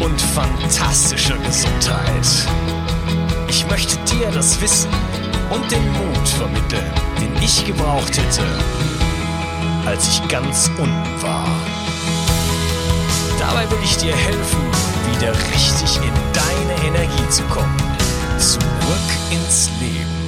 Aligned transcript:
und 0.00 0.20
fantastischer 0.20 1.36
Gesundheit. 1.38 2.48
Ich 3.48 3.66
möchte 3.68 3.96
dir 4.04 4.30
das 4.30 4.60
Wissen 4.60 4.90
und 5.50 5.70
den 5.70 5.86
Mut 5.92 6.28
vermitteln, 6.28 6.84
den 7.20 7.42
ich 7.42 7.64
gebraucht 7.64 8.16
hätte, 8.16 8.44
als 9.86 10.08
ich 10.08 10.28
ganz 10.28 10.70
unten 10.78 11.22
war. 11.22 11.46
Dabei 13.38 13.70
will 13.70 13.78
ich 13.82 13.96
dir 13.96 14.14
helfen, 14.14 14.60
wieder 15.12 15.32
richtig 15.32 15.96
in 15.96 16.12
deine 16.32 16.88
Energie 16.88 17.28
zu 17.30 17.42
kommen. 17.44 17.76
Zurück 18.38 18.62
ins 19.30 19.70
Leben. 19.80 20.18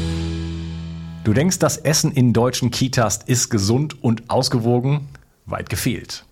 Du 1.25 1.33
denkst, 1.35 1.59
das 1.59 1.77
Essen 1.77 2.13
in 2.13 2.33
deutschen 2.33 2.71
Kitas 2.71 3.21
ist 3.27 3.51
gesund 3.51 4.03
und 4.03 4.31
ausgewogen? 4.31 5.09
Weit 5.47 5.69
gefehlt. 5.69 6.25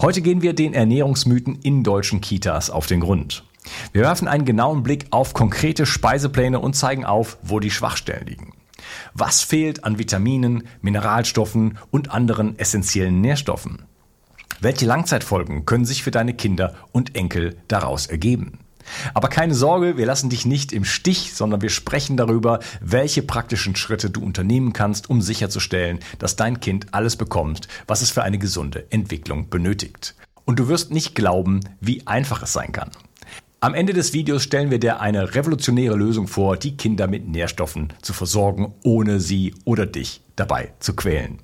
Heute 0.00 0.22
gehen 0.22 0.42
wir 0.42 0.52
den 0.52 0.74
Ernährungsmythen 0.74 1.56
in 1.62 1.82
deutschen 1.82 2.20
Kitas 2.20 2.70
auf 2.70 2.86
den 2.86 3.00
Grund. 3.00 3.44
Wir 3.92 4.02
werfen 4.02 4.28
einen 4.28 4.44
genauen 4.44 4.82
Blick 4.82 5.06
auf 5.10 5.34
konkrete 5.34 5.86
Speisepläne 5.86 6.60
und 6.60 6.74
zeigen 6.74 7.04
auf, 7.04 7.38
wo 7.42 7.60
die 7.60 7.70
Schwachstellen 7.70 8.26
liegen. 8.26 8.52
Was 9.14 9.42
fehlt 9.42 9.84
an 9.84 9.98
Vitaminen, 9.98 10.64
Mineralstoffen 10.80 11.78
und 11.90 12.10
anderen 12.10 12.58
essentiellen 12.58 13.20
Nährstoffen? 13.20 13.82
Welche 14.60 14.86
Langzeitfolgen 14.86 15.66
können 15.66 15.84
sich 15.84 16.02
für 16.02 16.10
deine 16.10 16.34
Kinder 16.34 16.74
und 16.92 17.14
Enkel 17.14 17.56
daraus 17.68 18.06
ergeben? 18.06 18.58
Aber 19.14 19.28
keine 19.28 19.54
Sorge, 19.54 19.96
wir 19.96 20.06
lassen 20.06 20.30
dich 20.30 20.46
nicht 20.46 20.72
im 20.72 20.84
Stich, 20.84 21.34
sondern 21.34 21.62
wir 21.62 21.70
sprechen 21.70 22.16
darüber, 22.16 22.60
welche 22.80 23.22
praktischen 23.22 23.76
Schritte 23.76 24.10
du 24.10 24.22
unternehmen 24.22 24.72
kannst, 24.72 25.10
um 25.10 25.22
sicherzustellen, 25.22 26.00
dass 26.18 26.36
dein 26.36 26.60
Kind 26.60 26.86
alles 26.92 27.16
bekommt, 27.16 27.68
was 27.86 28.02
es 28.02 28.10
für 28.10 28.22
eine 28.22 28.38
gesunde 28.38 28.86
Entwicklung 28.90 29.48
benötigt. 29.48 30.14
Und 30.44 30.58
du 30.58 30.68
wirst 30.68 30.92
nicht 30.92 31.14
glauben, 31.14 31.60
wie 31.80 32.06
einfach 32.06 32.42
es 32.42 32.52
sein 32.52 32.72
kann. 32.72 32.90
Am 33.60 33.74
Ende 33.74 33.94
des 33.94 34.12
Videos 34.12 34.42
stellen 34.42 34.70
wir 34.70 34.78
dir 34.78 35.00
eine 35.00 35.34
revolutionäre 35.34 35.96
Lösung 35.96 36.28
vor, 36.28 36.56
die 36.56 36.76
Kinder 36.76 37.06
mit 37.06 37.26
Nährstoffen 37.26 37.92
zu 38.02 38.12
versorgen, 38.12 38.74
ohne 38.84 39.18
sie 39.18 39.54
oder 39.64 39.86
dich 39.86 40.20
dabei 40.36 40.72
zu 40.78 40.94
quälen. 40.94 41.38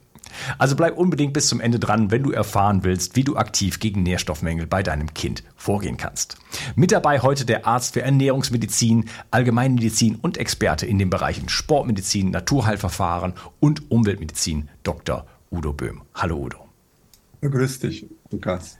Also 0.58 0.76
bleib 0.76 0.96
unbedingt 0.96 1.32
bis 1.32 1.48
zum 1.48 1.60
Ende 1.60 1.78
dran, 1.78 2.10
wenn 2.10 2.22
du 2.22 2.30
erfahren 2.30 2.84
willst, 2.84 3.16
wie 3.16 3.24
du 3.24 3.36
aktiv 3.36 3.80
gegen 3.80 4.02
Nährstoffmängel 4.02 4.66
bei 4.66 4.82
deinem 4.82 5.12
Kind 5.14 5.42
vorgehen 5.56 5.96
kannst. 5.96 6.36
Mit 6.74 6.92
dabei 6.92 7.20
heute 7.20 7.44
der 7.44 7.66
Arzt 7.66 7.94
für 7.94 8.02
Ernährungsmedizin, 8.02 9.06
Allgemeinmedizin 9.30 10.16
und 10.16 10.38
Experte 10.38 10.86
in 10.86 10.98
den 10.98 11.10
Bereichen 11.10 11.48
Sportmedizin, 11.48 12.30
Naturheilverfahren 12.30 13.34
und 13.60 13.90
Umweltmedizin, 13.90 14.68
Dr. 14.82 15.26
Udo 15.50 15.72
Böhm. 15.72 16.02
Hallo 16.14 16.36
Udo. 16.36 16.58
Grüß 17.42 17.80
dich, 17.80 18.06
Lukas. 18.32 18.78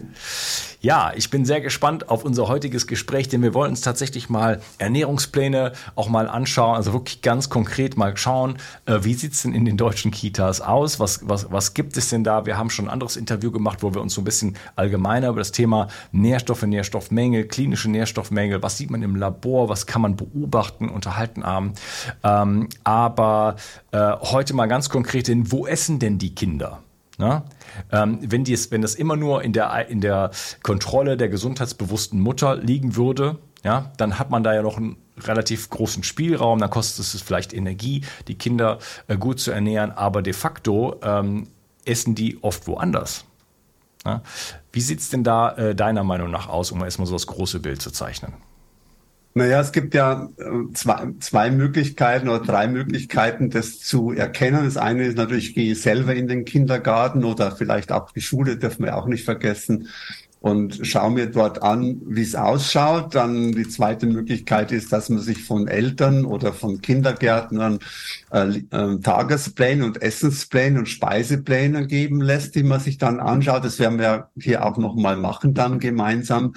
Ja, 0.81 1.13
ich 1.15 1.31
bin 1.31 1.45
sehr 1.45 1.61
gespannt 1.61 2.09
auf 2.09 2.25
unser 2.25 2.49
heutiges 2.49 2.87
Gespräch, 2.87 3.29
denn 3.29 3.43
wir 3.43 3.55
wollen 3.55 3.71
uns 3.71 3.83
tatsächlich 3.83 4.29
mal 4.29 4.61
Ernährungspläne 4.79 5.73
auch 5.95 6.09
mal 6.09 6.29
anschauen, 6.29 6.75
also 6.75 6.93
wirklich 6.93 7.23
ganz 7.23 7.51
konkret 7.51 7.97
mal 7.97 8.17
schauen, 8.17 8.57
äh, 8.87 8.99
wie 9.03 9.15
sieht's 9.15 9.43
denn 9.43 9.55
in 9.55 9.65
den 9.65 9.77
deutschen 9.77 10.11
Kitas 10.11 10.61
aus, 10.61 10.99
was, 10.99 11.29
was, 11.29 11.53
was 11.53 11.75
gibt 11.75 11.97
es 11.97 12.09
denn 12.09 12.25
da? 12.25 12.47
Wir 12.47 12.59
haben 12.59 12.71
schon 12.71 12.87
ein 12.87 12.91
anderes 12.91 13.17
Interview 13.17 13.53
gemacht, 13.53 13.83
wo 13.83 13.95
wir 13.95 14.01
uns 14.01 14.15
so 14.15 14.23
ein 14.23 14.25
bisschen 14.25 14.57
allgemeiner 14.75 15.29
über 15.29 15.39
das 15.39 15.53
Thema 15.53 15.89
Nährstoffe, 16.11 16.63
Nährstoffmängel, 16.63 17.47
klinische 17.47 17.91
Nährstoffmängel, 17.91 18.63
was 18.63 18.77
sieht 18.77 18.91
man 18.91 19.03
im 19.03 19.15
Labor, 19.15 19.69
was 19.69 19.87
kann 19.87 20.03
man 20.03 20.17
beobachten, 20.17 20.89
unterhalten 20.89 21.45
haben. 21.45 21.75
Ähm, 22.25 22.69
aber 22.83 23.57
äh, 23.93 24.13
heute 24.21 24.55
mal 24.55 24.67
ganz 24.67 24.89
konkret, 24.89 25.29
denn 25.29 25.53
wo 25.53 25.67
essen 25.67 25.99
denn 25.99 26.19
die 26.19 26.35
Kinder? 26.35 26.83
Na? 27.19 27.45
Ähm, 27.91 28.19
wenn, 28.23 28.45
dies, 28.45 28.71
wenn 28.71 28.83
das 28.83 28.95
immer 28.95 29.17
nur 29.17 29.43
in 29.43 29.53
der, 29.53 29.89
in 29.89 30.01
der 30.01 30.31
Kontrolle 30.63 31.17
der 31.17 31.29
gesundheitsbewussten 31.29 32.21
Mutter 32.21 32.57
liegen 32.57 32.97
würde, 32.97 33.39
ja, 33.63 33.93
dann 33.97 34.19
hat 34.19 34.31
man 34.31 34.43
da 34.43 34.55
ja 34.55 34.63
noch 34.63 34.77
einen 34.77 34.97
relativ 35.19 35.71
großen 35.71 36.03
Spielraum, 36.03 36.59
dann 36.59 36.71
kostet 36.71 37.01
es 37.01 37.23
vielleicht 37.23 37.53
Energie, 37.53 38.03
die 38.29 38.35
Kinder 38.35 38.79
äh, 39.09 39.17
gut 39.17 39.41
zu 39.41 39.51
ernähren, 39.51 39.93
aber 39.93 40.23
de 40.23 40.33
facto 40.33 40.97
ähm, 41.03 41.49
essen 41.85 42.15
die 42.15 42.43
oft 42.43 42.67
woanders. 42.67 43.25
Ja? 44.05 44.23
Wie 44.73 44.81
sieht 44.81 45.01
es 45.01 45.11
denn 45.11 45.23
da 45.23 45.53
äh, 45.53 45.75
deiner 45.75 46.05
Meinung 46.05 46.31
nach 46.31 46.49
aus, 46.49 46.73
um 46.73 46.83
erstmal 46.83 47.07
so 47.07 47.15
das 47.15 47.27
große 47.27 47.61
Bild 47.61 47.83
zu 47.83 47.91
zeichnen? 47.91 48.33
Naja, 49.35 49.61
es 49.61 49.73
gibt 49.73 49.95
ja 49.95 50.29
äh, 50.37 50.73
zwei, 50.75 51.09
zwei 51.21 51.51
Möglichkeiten 51.51 52.29
oder 52.29 52.45
drei 52.45 52.67
Möglichkeiten, 52.67 53.49
das 53.49 53.81
zu 53.81 54.13
erkennen. 54.13 54.65
Das 54.65 54.77
eine 54.77 55.07
ist 55.07 55.17
natürlich, 55.17 55.51
ich 55.51 55.55
gehe 55.55 55.75
selber 55.75 56.15
in 56.15 56.29
den 56.29 56.45
Kindergarten 56.45 57.25
oder 57.25 57.51
vielleicht 57.57 57.93
auch 57.93 58.11
die 58.13 58.21
Schule, 58.21 58.59
dürfen 58.59 58.85
wir 58.85 58.97
auch 58.97 59.07
nicht 59.07 59.25
vergessen, 59.25 59.89
und 60.43 60.85
schaue 60.85 61.13
mir 61.13 61.27
dort 61.27 61.63
an, 61.63 62.03
wie 62.05 62.23
es 62.23 62.35
ausschaut. 62.35 63.15
Dann 63.15 63.53
die 63.53 63.69
zweite 63.69 64.07
Möglichkeit 64.07 64.73
ist, 64.73 64.93
dass 64.93 65.09
man 65.09 65.21
sich 65.21 65.45
von 65.45 65.69
Eltern 65.69 66.25
oder 66.25 66.53
von 66.53 66.81
Kindergärtnern 66.81 67.79
äh, 68.33 68.49
äh, 68.49 68.99
Tagespläne 69.01 69.85
und 69.85 70.03
Essenspläne 70.03 70.81
und 70.81 70.89
Speisepläne 70.89 71.87
geben 71.87 72.21
lässt, 72.21 72.57
die 72.57 72.65
man 72.65 72.81
sich 72.81 72.99
dann 72.99 73.21
anschaut. 73.21 73.65
Das 73.65 73.79
werden 73.79 74.01
wir 74.01 74.31
hier 74.37 74.67
auch 74.67 74.77
nochmal 74.79 75.17
machen 75.17 75.55
dann 75.55 75.79
gemeinsam. 75.79 76.55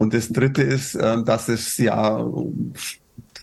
Und 0.00 0.14
das 0.14 0.30
Dritte 0.30 0.62
ist, 0.62 0.94
äh, 0.94 1.22
dass 1.24 1.50
es 1.50 1.76
ja 1.76 2.24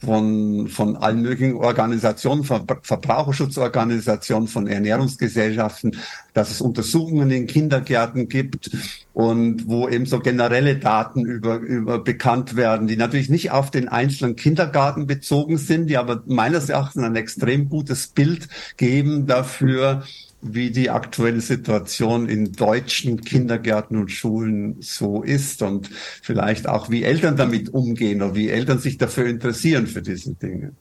von, 0.04 0.68
von 0.68 0.96
allen 0.96 1.22
möglichen 1.22 1.56
Organisationen, 1.56 2.44
von 2.44 2.66
Verbraucherschutzorganisationen, 2.82 4.48
von 4.48 4.66
Ernährungsgesellschaften, 4.66 5.98
dass 6.34 6.50
es 6.50 6.60
Untersuchungen 6.60 7.30
in 7.30 7.46
Kindergärten 7.46 8.28
gibt 8.28 8.72
und 9.14 9.68
wo 9.68 9.88
eben 9.88 10.08
so 10.08 10.20
generelle 10.20 10.78
Daten 10.78 11.26
über, 11.26 11.58
über 11.58 12.00
bekannt 12.00 12.56
werden, 12.56 12.88
die 12.88 12.98
natürlich 12.98 13.30
nicht 13.30 13.52
auf 13.52 13.70
den 13.70 13.88
einzelnen 13.88 14.36
Kindergarten 14.36 15.06
bezogen 15.06 15.60
sind, 15.60 15.86
die 15.92 15.98
aber 15.98 16.24
meines 16.26 16.70
Erachtens 16.70 17.04
ein 17.04 17.16
extrem 17.16 17.70
gutes 17.70 18.08
Bild 18.08 18.48
geben 18.78 19.28
dafür, 19.28 20.04
wie 20.42 20.72
die 20.72 20.90
aktuelle 20.90 21.42
Situation 21.42 22.30
in 22.30 22.54
deutschen 22.54 23.22
Kindergärten 23.22 23.98
und 23.98 24.12
Schulen 24.12 24.78
so 24.82 25.24
ist 25.24 25.62
und 25.62 25.90
vielleicht 26.22 26.68
auch, 26.68 26.90
wie 26.90 27.04
Eltern 27.04 27.38
damit 27.38 27.74
umgehen 27.74 28.22
oder 28.22 28.36
wie 28.36 28.50
Eltern 28.50 28.80
sich 28.80 28.98
dafür 28.98 29.26
interessieren 29.26 29.88
für 29.88 30.02
diese 30.02 30.36
Dinge. 30.36 30.74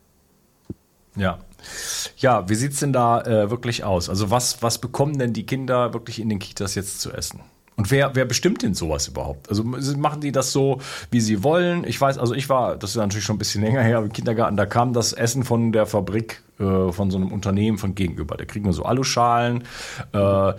Ja. 1.16 1.38
Ja, 2.18 2.48
wie 2.48 2.54
sieht's 2.54 2.80
denn 2.80 2.92
da 2.92 3.22
äh, 3.22 3.50
wirklich 3.50 3.82
aus? 3.82 4.08
Also 4.08 4.30
was, 4.30 4.62
was 4.62 4.78
bekommen 4.78 5.18
denn 5.18 5.32
die 5.32 5.46
Kinder 5.46 5.94
wirklich 5.94 6.20
in 6.20 6.28
den 6.28 6.38
Kitas 6.38 6.74
jetzt 6.74 7.00
zu 7.00 7.10
essen? 7.12 7.40
Und 7.76 7.90
wer, 7.90 8.14
wer 8.14 8.24
bestimmt 8.24 8.62
denn 8.62 8.74
sowas 8.74 9.06
überhaupt? 9.06 9.50
Also 9.50 9.62
machen 9.62 10.22
die 10.22 10.32
das 10.32 10.50
so, 10.50 10.80
wie 11.10 11.20
sie 11.20 11.42
wollen? 11.42 11.84
Ich 11.84 12.00
weiß, 12.00 12.16
also 12.16 12.34
ich 12.34 12.48
war, 12.48 12.76
das 12.76 12.90
ist 12.90 12.96
natürlich 12.96 13.24
schon 13.24 13.36
ein 13.36 13.38
bisschen 13.38 13.62
länger 13.64 13.82
her, 13.82 13.98
im 13.98 14.12
Kindergarten, 14.12 14.56
da 14.56 14.66
kam 14.66 14.92
das 14.92 15.12
Essen 15.12 15.44
von 15.44 15.72
der 15.72 15.86
Fabrik, 15.86 16.42
äh, 16.58 16.90
von 16.90 17.10
so 17.10 17.18
einem 17.18 17.32
Unternehmen 17.32 17.76
von 17.76 17.94
gegenüber. 17.94 18.36
Da 18.36 18.46
kriegen 18.46 18.64
wir 18.64 18.72
so 18.72 18.84
Aluschalen. 18.84 19.64
Äh, 20.12 20.54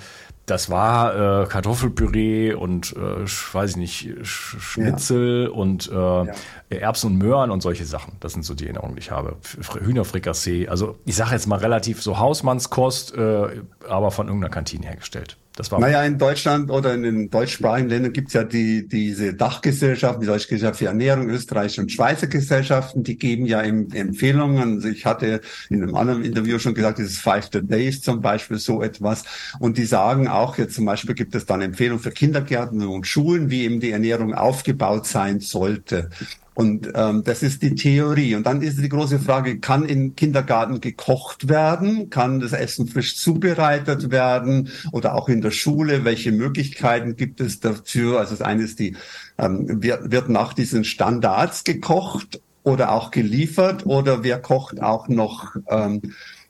das 0.46 0.69
war 0.69 1.44
äh, 1.44 1.46
Kartoffelpüree 1.48 2.54
und 2.54 2.96
äh, 2.96 3.25
weiß 3.25 3.72
ich 3.72 3.75
nicht, 3.75 4.10
Schnitzel 4.24 5.44
ja. 5.44 5.50
und 5.50 5.92
äh, 5.92 5.94
ja. 5.94 6.34
Erbsen 6.69 7.12
und 7.12 7.18
Möhren 7.18 7.52
und 7.52 7.60
solche 7.60 7.84
Sachen. 7.84 8.14
Das 8.22 8.31
sind 8.31 8.46
so 8.46 8.54
die 8.54 8.64
Erinnerungen, 8.64 8.96
die 8.96 9.02
ich 9.02 9.12
habe. 9.12 9.36
Hühnerfrikassee. 9.81 10.69
Also 10.69 10.98
ich 11.04 11.18
sage 11.18 11.31
jetzt 11.31 11.48
mal 11.48 11.60
relativ 11.60 12.02
so 12.02 12.18
Hausmannskost, 12.18 13.14
äh, 13.18 13.62
aber 13.90 14.12
von 14.12 14.28
irgendeiner 14.28 14.54
Kantine 14.54 14.88
hergestellt. 14.88 15.36
Das 15.57 15.71
war 15.71 15.80
naja, 15.80 16.04
in 16.04 16.19
Deutschland 16.19 16.69
oder 16.69 16.94
in 16.94 17.01
den 17.01 17.30
deutschsprachigen 17.31 17.89
Ländern 17.89 18.13
gibt's 18.13 18.33
ja 18.33 18.44
die, 18.44 18.88
diese 18.88 19.33
Dachgesellschaften, 19.33 20.21
die 20.21 20.27
Deutsche 20.27 20.50
Gesellschaft 20.50 20.77
für 20.77 20.86
Ernährung, 20.86 21.30
Österreich 21.30 21.80
und 21.80 21.92
Schweizer 21.92 22.27
Gesellschaften, 22.27 23.04
die 23.04 23.18
geben 23.18 23.48
ja 23.48 23.62
Empfehlungen. 23.62 24.75
Also 24.75 24.88
ich 24.88 25.07
hatte 25.07 25.42
in 25.71 25.81
einem 25.81 25.95
anderen 25.95 26.24
Interview 26.24 26.59
schon 26.59 26.75
gesagt, 26.75 27.00
dieses 27.00 27.18
Five 27.18 27.50
the 27.51 27.65
Days 27.65 28.01
zum 28.01 28.21
Beispiel, 28.21 28.59
so 28.59 28.83
etwas. 28.83 29.24
Und 29.59 29.80
die 29.80 29.86
sagen 29.86 30.27
auch, 30.27 30.59
jetzt 30.59 30.75
zum 30.75 30.86
Beispiel 30.86 31.15
gibt 31.15 31.33
es 31.33 31.48
dann 31.48 31.63
Empfehlungen 31.63 32.04
für 32.04 32.12
Kindergärten 32.12 32.86
und 32.86 33.07
Schulen, 33.07 33.50
wie 33.50 33.63
eben 33.63 33.80
die 33.80 33.89
Ernährung 33.89 34.36
aufgebaut 34.36 35.07
sein 35.07 35.39
sollte. 35.39 36.12
Und 36.57 36.92
ähm, 36.95 37.21
das 37.24 37.44
ist 37.44 37.62
die 37.62 37.75
Theorie. 37.75 38.33
Und 38.33 38.48
dann 38.48 38.63
ist 38.63 38.80
die 38.80 38.89
große 38.89 39.19
Frage, 39.19 39.59
kann 39.59 39.86
im 39.86 40.15
Kindergarten 40.15 40.81
gekocht 40.81 41.50
werden? 41.50 42.09
Kann 42.09 42.39
das 42.39 42.51
Essen 42.51 42.88
frisch 42.88 43.15
zubereitet 43.15 44.09
werden? 44.09 44.69
Oder 44.92 45.13
auch 45.13 45.30
in 45.30 45.42
der 45.42 45.51
Schule? 45.51 46.04
Welche 46.04 46.31
Möglichkeiten 46.31 47.15
gibt 47.15 47.42
es 47.42 47.59
dafür? 47.59 48.18
Also 48.18 48.31
das 48.31 48.42
eine 48.42 48.63
ist 48.63 48.80
die, 48.80 48.95
ähm, 49.38 49.83
wird, 49.83 50.12
wird 50.12 50.30
nach 50.30 50.54
diesen 50.54 50.83
Standards 50.83 51.63
gekocht 51.63 52.42
oder 52.63 52.92
auch 52.92 53.12
geliefert? 53.12 53.86
Oder 53.86 54.24
wer 54.24 54.39
kocht 54.42 54.81
auch 54.81 55.09
noch, 55.09 55.57
ähm, 55.69 56.01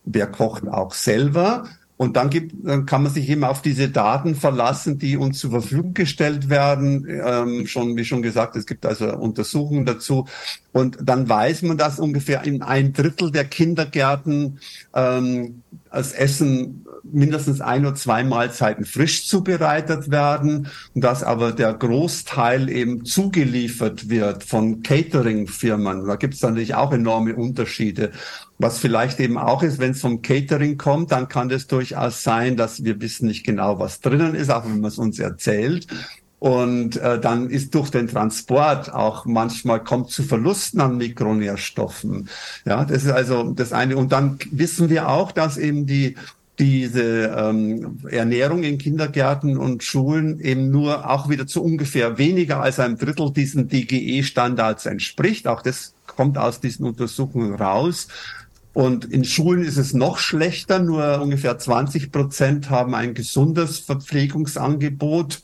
wer 0.05 0.27
kocht 0.27 0.69
auch 0.69 0.93
selber? 0.93 1.67
Und 1.97 2.15
dann 2.15 2.29
gibt, 2.29 2.53
dann 2.63 2.85
kann 2.85 3.01
man 3.03 3.11
sich 3.11 3.27
eben 3.27 3.43
auf 3.43 3.63
diese 3.63 3.89
Daten 3.89 4.35
verlassen, 4.35 4.99
die 4.99 5.17
uns 5.17 5.39
zur 5.39 5.49
Verfügung 5.49 5.95
gestellt 5.95 6.47
werden. 6.47 7.07
Ähm, 7.09 7.65
schon, 7.65 7.97
wie 7.97 8.05
schon 8.05 8.21
gesagt, 8.21 8.55
es 8.55 8.67
gibt 8.67 8.85
also 8.85 9.15
Untersuchungen 9.15 9.85
dazu. 9.85 10.27
Und 10.71 10.99
dann 11.01 11.27
weiß 11.27 11.63
man, 11.63 11.77
dass 11.77 11.99
ungefähr 11.99 12.43
in 12.43 12.61
ein 12.61 12.93
Drittel 12.93 13.31
der 13.31 13.45
Kindergärten 13.45 14.59
ähm, 14.93 15.63
das 15.91 16.13
Essen 16.13 16.85
mindestens 17.03 17.61
ein 17.61 17.85
oder 17.85 17.95
zwei 17.95 18.23
Mahlzeiten 18.23 18.85
frisch 18.85 19.27
zubereitet 19.27 20.11
werden 20.11 20.67
und 20.93 21.03
dass 21.03 21.23
aber 21.23 21.51
der 21.51 21.73
Großteil 21.73 22.69
eben 22.69 23.05
zugeliefert 23.05 24.09
wird 24.09 24.43
von 24.43 24.83
Catering-Firmen. 24.83 26.05
Da 26.05 26.15
gibt 26.15 26.35
es 26.35 26.41
natürlich 26.41 26.75
auch 26.75 26.91
enorme 26.91 27.35
Unterschiede. 27.35 28.11
Was 28.59 28.79
vielleicht 28.79 29.19
eben 29.19 29.37
auch 29.37 29.61
ist, 29.61 29.79
wenn 29.79 29.91
es 29.91 30.01
vom 30.01 30.21
Catering 30.21 30.77
kommt, 30.77 31.11
dann 31.11 31.27
kann 31.27 31.51
es 31.51 31.67
durchaus 31.67 32.23
sein, 32.23 32.57
dass 32.57 32.83
wir 32.83 32.99
wissen 33.01 33.27
nicht 33.27 33.45
genau, 33.45 33.77
was 33.79 34.01
drinnen 34.01 34.33
ist, 34.33 34.49
auch 34.49 34.65
wenn 34.65 34.81
man 34.81 34.89
es 34.89 34.97
uns 34.97 35.19
erzählt. 35.19 35.87
Und 36.39 36.97
äh, 36.97 37.19
dann 37.19 37.49
ist 37.49 37.73
durch 37.73 37.89
den 37.89 38.07
Transport 38.07 38.93
auch 38.93 39.25
manchmal 39.25 39.83
kommt 39.83 40.11
zu 40.11 40.21
Verlusten 40.23 40.79
an 40.81 40.97
Mikronährstoffen. 40.97 42.29
Ja, 42.65 42.85
das 42.85 43.03
ist 43.03 43.11
also 43.11 43.51
das 43.51 43.73
eine. 43.73 43.97
Und 43.97 44.11
dann 44.11 44.37
wissen 44.51 44.89
wir 44.89 45.09
auch, 45.09 45.31
dass 45.31 45.57
eben 45.57 45.85
die 45.87 46.15
diese 46.59 47.35
ähm, 47.37 47.99
Ernährung 48.09 48.63
in 48.63 48.79
Kindergärten 48.79 49.57
und 49.57 49.83
Schulen 49.83 50.39
eben 50.39 50.71
nur 50.71 51.07
auch 51.07 51.29
wieder 51.29 51.45
zu 51.45 51.63
ungefähr 51.63 52.17
weniger 52.17 52.61
als 52.61 52.79
einem 52.79 52.97
Drittel 52.97 53.31
diesen 53.31 53.67
DGE-Standards 53.67 54.87
entspricht. 54.87 55.47
Auch 55.47 55.61
das 55.61 55.93
kommt 56.07 56.37
aus 56.37 56.59
diesen 56.59 56.85
Untersuchungen 56.85 57.53
raus. 57.53 58.07
Und 58.77 59.05
in 59.05 59.23
Schulen 59.23 59.63
ist 59.63 59.77
es 59.77 59.95
noch 59.95 60.19
schlechter. 60.19 60.77
Nur 60.77 61.19
ungefähr 61.19 61.57
20 61.57 62.11
Prozent 62.11 62.69
haben 62.69 62.93
ein 62.93 63.15
gesundes 63.15 63.79
Verpflegungsangebot. 63.79 65.41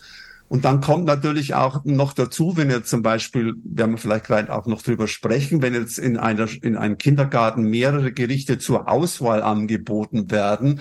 Und 0.53 0.65
dann 0.65 0.81
kommt 0.81 1.05
natürlich 1.05 1.55
auch 1.55 1.83
noch 1.83 2.13
dazu, 2.13 2.55
wenn 2.55 2.69
jetzt 2.69 2.87
zum 2.87 3.01
Beispiel, 3.01 3.55
werden 3.63 3.93
wir 3.93 3.97
vielleicht 3.97 4.25
gleich 4.25 4.51
auch 4.51 4.67
noch 4.67 4.83
drüber 4.83 5.07
sprechen, 5.07 5.63
wenn 5.63 5.73
jetzt 5.73 5.97
in 5.97 6.15
einer, 6.15 6.47
in 6.61 6.77
einem 6.77 6.99
Kindergarten 6.99 7.63
mehrere 7.63 8.11
Gerichte 8.11 8.59
zur 8.59 8.87
Auswahl 8.87 9.41
angeboten 9.41 10.29
werden, 10.29 10.79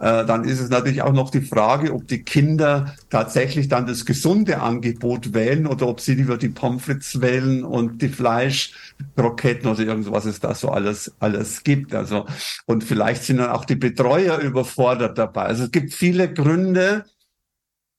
äh, 0.00 0.26
dann 0.26 0.44
ist 0.44 0.60
es 0.60 0.68
natürlich 0.68 1.00
auch 1.00 1.14
noch 1.14 1.30
die 1.30 1.40
Frage, 1.40 1.94
ob 1.94 2.06
die 2.06 2.24
Kinder 2.24 2.94
tatsächlich 3.08 3.68
dann 3.68 3.86
das 3.86 4.04
gesunde 4.04 4.60
Angebot 4.60 5.32
wählen 5.32 5.66
oder 5.66 5.88
ob 5.88 6.00
sie 6.00 6.14
lieber 6.14 6.36
die 6.36 6.50
Pommes 6.50 6.82
frites 6.82 7.22
wählen 7.22 7.64
und 7.64 8.02
die 8.02 8.10
Fleischkroketten 8.10 9.70
oder 9.70 9.80
irgendwas 9.80 10.26
es 10.26 10.40
da 10.40 10.54
so 10.54 10.68
alles, 10.68 11.10
alles 11.20 11.64
gibt. 11.64 11.94
Also, 11.94 12.26
und 12.66 12.84
vielleicht 12.84 13.22
sind 13.22 13.38
dann 13.38 13.48
auch 13.48 13.64
die 13.64 13.76
Betreuer 13.76 14.36
überfordert 14.40 15.16
dabei. 15.16 15.44
Also 15.44 15.64
es 15.64 15.70
gibt 15.70 15.94
viele 15.94 16.30
Gründe, 16.30 17.06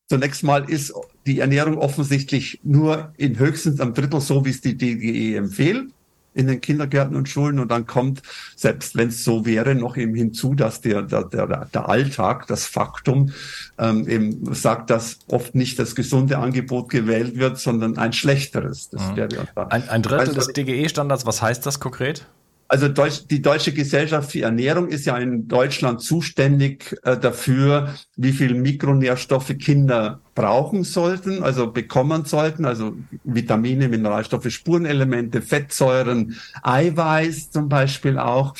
Zunächst 0.08 0.42
mal 0.42 0.68
ist 0.70 0.94
die 1.26 1.40
Ernährung 1.40 1.76
offensichtlich 1.76 2.60
nur 2.62 3.12
in 3.16 3.38
höchstens 3.38 3.80
am 3.80 3.92
Drittel 3.92 4.20
so, 4.20 4.44
wie 4.44 4.50
es 4.50 4.60
die 4.60 4.76
DGE 4.76 5.36
empfiehlt 5.36 5.90
in 6.34 6.46
den 6.46 6.60
Kindergärten 6.60 7.16
und 7.16 7.28
Schulen. 7.28 7.58
Und 7.58 7.70
dann 7.70 7.86
kommt, 7.86 8.22
selbst 8.56 8.96
wenn 8.96 9.08
es 9.08 9.24
so 9.24 9.44
wäre, 9.44 9.74
noch 9.74 9.96
eben 9.96 10.14
hinzu, 10.14 10.54
dass 10.54 10.80
der, 10.80 11.02
der, 11.02 11.24
der, 11.24 11.66
der 11.66 11.88
Alltag, 11.88 12.46
das 12.46 12.66
Faktum 12.66 13.32
ähm, 13.76 14.08
eben 14.08 14.54
sagt, 14.54 14.90
dass 14.90 15.18
oft 15.26 15.54
nicht 15.54 15.78
das 15.78 15.94
gesunde 15.94 16.38
Angebot 16.38 16.90
gewählt 16.90 17.36
wird, 17.36 17.58
sondern 17.58 17.98
ein 17.98 18.12
schlechteres. 18.12 18.88
Das 18.90 19.10
mhm. 19.10 19.16
wäre 19.16 19.48
ein, 19.70 19.88
ein 19.88 20.02
Drittel 20.02 20.20
also, 20.20 20.34
des 20.34 20.48
DGE-Standards, 20.48 21.26
was 21.26 21.42
heißt 21.42 21.66
das 21.66 21.80
konkret? 21.80 22.26
Also 22.70 22.88
Deutsch, 22.88 23.22
die 23.30 23.40
Deutsche 23.40 23.72
Gesellschaft 23.72 24.30
für 24.30 24.42
Ernährung 24.42 24.88
ist 24.88 25.06
ja 25.06 25.16
in 25.16 25.48
Deutschland 25.48 26.02
zuständig 26.02 26.94
äh, 27.02 27.16
dafür, 27.16 27.94
wie 28.16 28.32
viel 28.32 28.52
Mikronährstoffe 28.52 29.56
Kinder 29.58 30.20
brauchen 30.34 30.84
sollten, 30.84 31.42
also 31.42 31.72
bekommen 31.72 32.26
sollten, 32.26 32.66
also 32.66 32.94
Vitamine, 33.24 33.88
Mineralstoffe, 33.88 34.50
Spurenelemente, 34.50 35.40
Fettsäuren, 35.40 36.36
Eiweiß 36.62 37.52
zum 37.52 37.70
Beispiel 37.70 38.18
auch. 38.18 38.54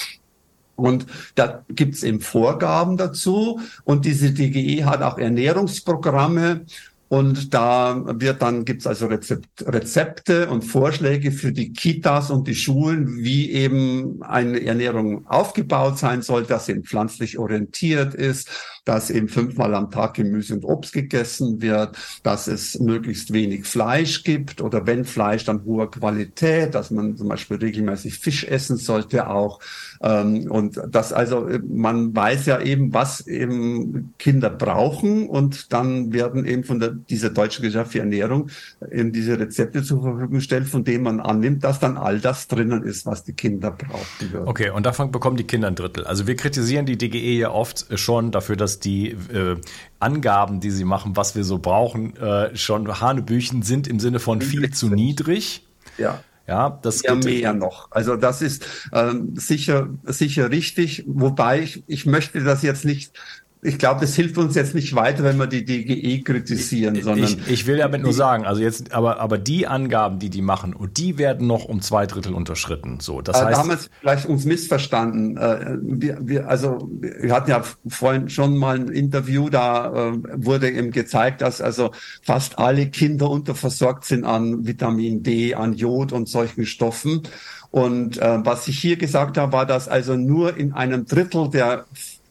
Und 0.74 1.06
da 1.34 1.64
gibt's 1.68 2.02
eben 2.02 2.20
Vorgaben 2.20 2.96
dazu. 2.96 3.60
Und 3.84 4.06
diese 4.06 4.32
DGE 4.32 4.84
hat 4.86 5.02
auch 5.02 5.18
Ernährungsprogramme 5.18 6.64
und 7.08 7.54
da 7.54 8.04
wird 8.20 8.42
dann, 8.42 8.66
gibt's 8.66 8.86
also 8.86 9.06
Rezept, 9.06 9.64
Rezepte 9.66 10.50
und 10.50 10.62
Vorschläge 10.62 11.32
für 11.32 11.52
die 11.52 11.72
Kitas 11.72 12.30
und 12.30 12.46
die 12.46 12.54
Schulen, 12.54 13.16
wie 13.18 13.50
eben 13.50 14.22
eine 14.22 14.62
Ernährung 14.62 15.26
aufgebaut 15.26 15.98
sein 15.98 16.20
soll, 16.20 16.44
dass 16.44 16.66
sie 16.66 16.80
pflanzlich 16.80 17.38
orientiert 17.38 18.14
ist, 18.14 18.50
dass 18.88 19.10
eben 19.10 19.28
fünfmal 19.28 19.74
am 19.74 19.90
Tag 19.90 20.14
Gemüse 20.14 20.54
und 20.54 20.64
Obst 20.64 20.94
gegessen 20.94 21.60
wird, 21.60 21.98
dass 22.22 22.46
es 22.46 22.80
möglichst 22.80 23.34
wenig 23.34 23.66
Fleisch 23.66 24.24
gibt 24.24 24.62
oder 24.62 24.86
wenn 24.86 25.04
Fleisch, 25.04 25.44
dann 25.44 25.62
hoher 25.66 25.90
Qualität, 25.90 26.74
dass 26.74 26.90
man 26.90 27.14
zum 27.14 27.28
Beispiel 27.28 27.58
regelmäßig 27.58 28.18
Fisch 28.18 28.44
essen 28.44 28.78
sollte 28.78 29.28
auch. 29.28 29.60
Ähm, 30.02 30.50
und 30.50 30.80
das 30.88 31.12
also, 31.12 31.46
man 31.68 32.16
weiß 32.16 32.46
ja 32.46 32.62
eben, 32.62 32.94
was 32.94 33.26
eben 33.26 34.14
Kinder 34.18 34.48
brauchen 34.48 35.28
und 35.28 35.70
dann 35.74 36.14
werden 36.14 36.46
eben 36.46 36.64
von 36.64 36.80
der, 36.80 36.92
dieser 36.92 37.28
Deutschen 37.28 37.62
Gesellschaft 37.62 37.92
für 37.92 37.98
Ernährung 37.98 38.48
eben 38.90 39.12
diese 39.12 39.38
Rezepte 39.38 39.82
zur 39.82 40.00
Verfügung 40.00 40.36
gestellt, 40.36 40.66
von 40.66 40.84
denen 40.84 41.04
man 41.04 41.20
annimmt, 41.20 41.62
dass 41.62 41.78
dann 41.78 41.98
all 41.98 42.20
das 42.20 42.48
drinnen 42.48 42.84
ist, 42.84 43.04
was 43.04 43.22
die 43.22 43.34
Kinder 43.34 43.70
brauchen. 43.70 44.32
Würden. 44.32 44.48
Okay, 44.48 44.70
und 44.70 44.86
davon 44.86 45.10
bekommen 45.10 45.36
die 45.36 45.44
Kinder 45.44 45.68
ein 45.68 45.74
Drittel. 45.74 46.04
Also 46.04 46.26
wir 46.26 46.36
kritisieren 46.36 46.86
die 46.86 46.96
DGE 46.96 47.38
ja 47.38 47.50
oft 47.50 47.86
schon 47.98 48.30
dafür, 48.30 48.56
dass 48.56 48.77
die 48.80 49.10
äh, 49.10 49.56
Angaben, 49.98 50.60
die 50.60 50.70
sie 50.70 50.84
machen, 50.84 51.16
was 51.16 51.34
wir 51.34 51.44
so 51.44 51.58
brauchen, 51.58 52.16
äh, 52.16 52.56
schon 52.56 53.00
Hanebüchen 53.00 53.62
sind 53.62 53.86
im 53.86 54.00
Sinne 54.00 54.18
von 54.18 54.40
viel 54.40 54.70
zu 54.70 54.88
niedrig. 54.88 55.66
Ja. 55.96 56.22
Ja, 56.46 56.78
das 56.80 57.02
ja 57.02 57.14
mehr 57.14 57.52
noch. 57.52 57.92
Also 57.92 58.16
das 58.16 58.40
ist 58.40 58.66
ähm, 58.94 59.34
sicher 59.36 59.90
sicher 60.04 60.50
richtig. 60.50 61.04
Wobei 61.06 61.60
ich 61.60 61.84
ich 61.86 62.06
möchte 62.06 62.42
das 62.42 62.62
jetzt 62.62 62.86
nicht 62.86 63.12
ich 63.60 63.78
glaube, 63.78 64.00
das 64.00 64.14
hilft 64.14 64.38
uns 64.38 64.54
jetzt 64.54 64.74
nicht 64.74 64.94
weiter, 64.94 65.24
wenn 65.24 65.36
wir 65.36 65.48
die 65.48 65.64
DGE 65.64 66.22
kritisieren, 66.22 66.94
ich, 66.94 67.04
sondern. 67.04 67.24
Ich, 67.24 67.50
ich, 67.50 67.66
will 67.66 67.78
damit 67.78 68.02
nur 68.02 68.12
sagen, 68.12 68.44
also 68.44 68.62
jetzt, 68.62 68.92
aber, 68.92 69.18
aber 69.18 69.36
die 69.36 69.66
Angaben, 69.66 70.18
die 70.18 70.30
die 70.30 70.42
machen, 70.42 70.74
und 70.74 70.96
die 70.98 71.18
werden 71.18 71.46
noch 71.46 71.64
um 71.64 71.80
zwei 71.80 72.06
Drittel 72.06 72.34
unterschritten. 72.34 73.00
So, 73.00 73.20
das 73.20 73.36
äh, 73.36 73.44
heißt. 73.44 73.52
Da 73.52 73.58
haben 73.58 73.70
wir 73.70 73.78
vielleicht 74.00 74.26
uns 74.26 74.44
missverstanden. 74.44 75.36
Äh, 75.36 75.76
wir, 75.80 76.18
wir, 76.20 76.48
also, 76.48 76.88
wir 77.00 77.34
hatten 77.34 77.50
ja 77.50 77.62
vorhin 77.88 78.28
schon 78.28 78.56
mal 78.56 78.76
ein 78.76 78.88
Interview, 78.88 79.48
da 79.48 80.10
äh, 80.10 80.12
wurde 80.36 80.70
eben 80.70 80.92
gezeigt, 80.92 81.40
dass 81.40 81.60
also 81.60 81.90
fast 82.22 82.58
alle 82.58 82.86
Kinder 82.86 83.28
unterversorgt 83.28 84.04
sind 84.04 84.24
an 84.24 84.66
Vitamin 84.66 85.22
D, 85.24 85.54
an 85.54 85.74
Jod 85.74 86.12
und 86.12 86.28
solchen 86.28 86.64
Stoffen. 86.64 87.22
Und 87.70 88.18
äh, 88.18 88.38
was 88.44 88.68
ich 88.68 88.78
hier 88.78 88.96
gesagt 88.96 89.36
habe, 89.36 89.52
war, 89.52 89.66
dass 89.66 89.88
also 89.88 90.16
nur 90.16 90.56
in 90.56 90.72
einem 90.72 91.04
Drittel 91.04 91.50
der 91.50 91.84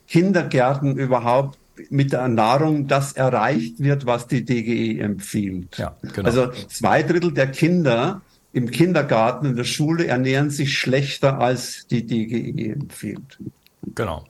Kindergärten 0.07 0.97
überhaupt 0.97 1.57
mit 1.89 2.11
der 2.11 2.27
Nahrung 2.27 2.87
das 2.87 3.13
erreicht 3.13 3.79
wird, 3.79 4.05
was 4.05 4.27
die 4.27 4.43
DGE 4.43 4.99
empfiehlt. 4.99 5.77
Ja, 5.77 5.95
genau. 6.01 6.27
Also 6.27 6.51
zwei 6.69 7.03
Drittel 7.03 7.33
der 7.33 7.47
Kinder 7.47 8.21
im 8.53 8.71
Kindergarten, 8.71 9.45
in 9.45 9.55
der 9.55 9.65
Schule 9.65 10.07
ernähren 10.07 10.49
sich 10.49 10.77
schlechter, 10.77 11.39
als 11.39 11.85
die 11.87 12.05
DGE 12.05 12.73
empfiehlt. 12.73 13.37
Genau. 13.93 14.25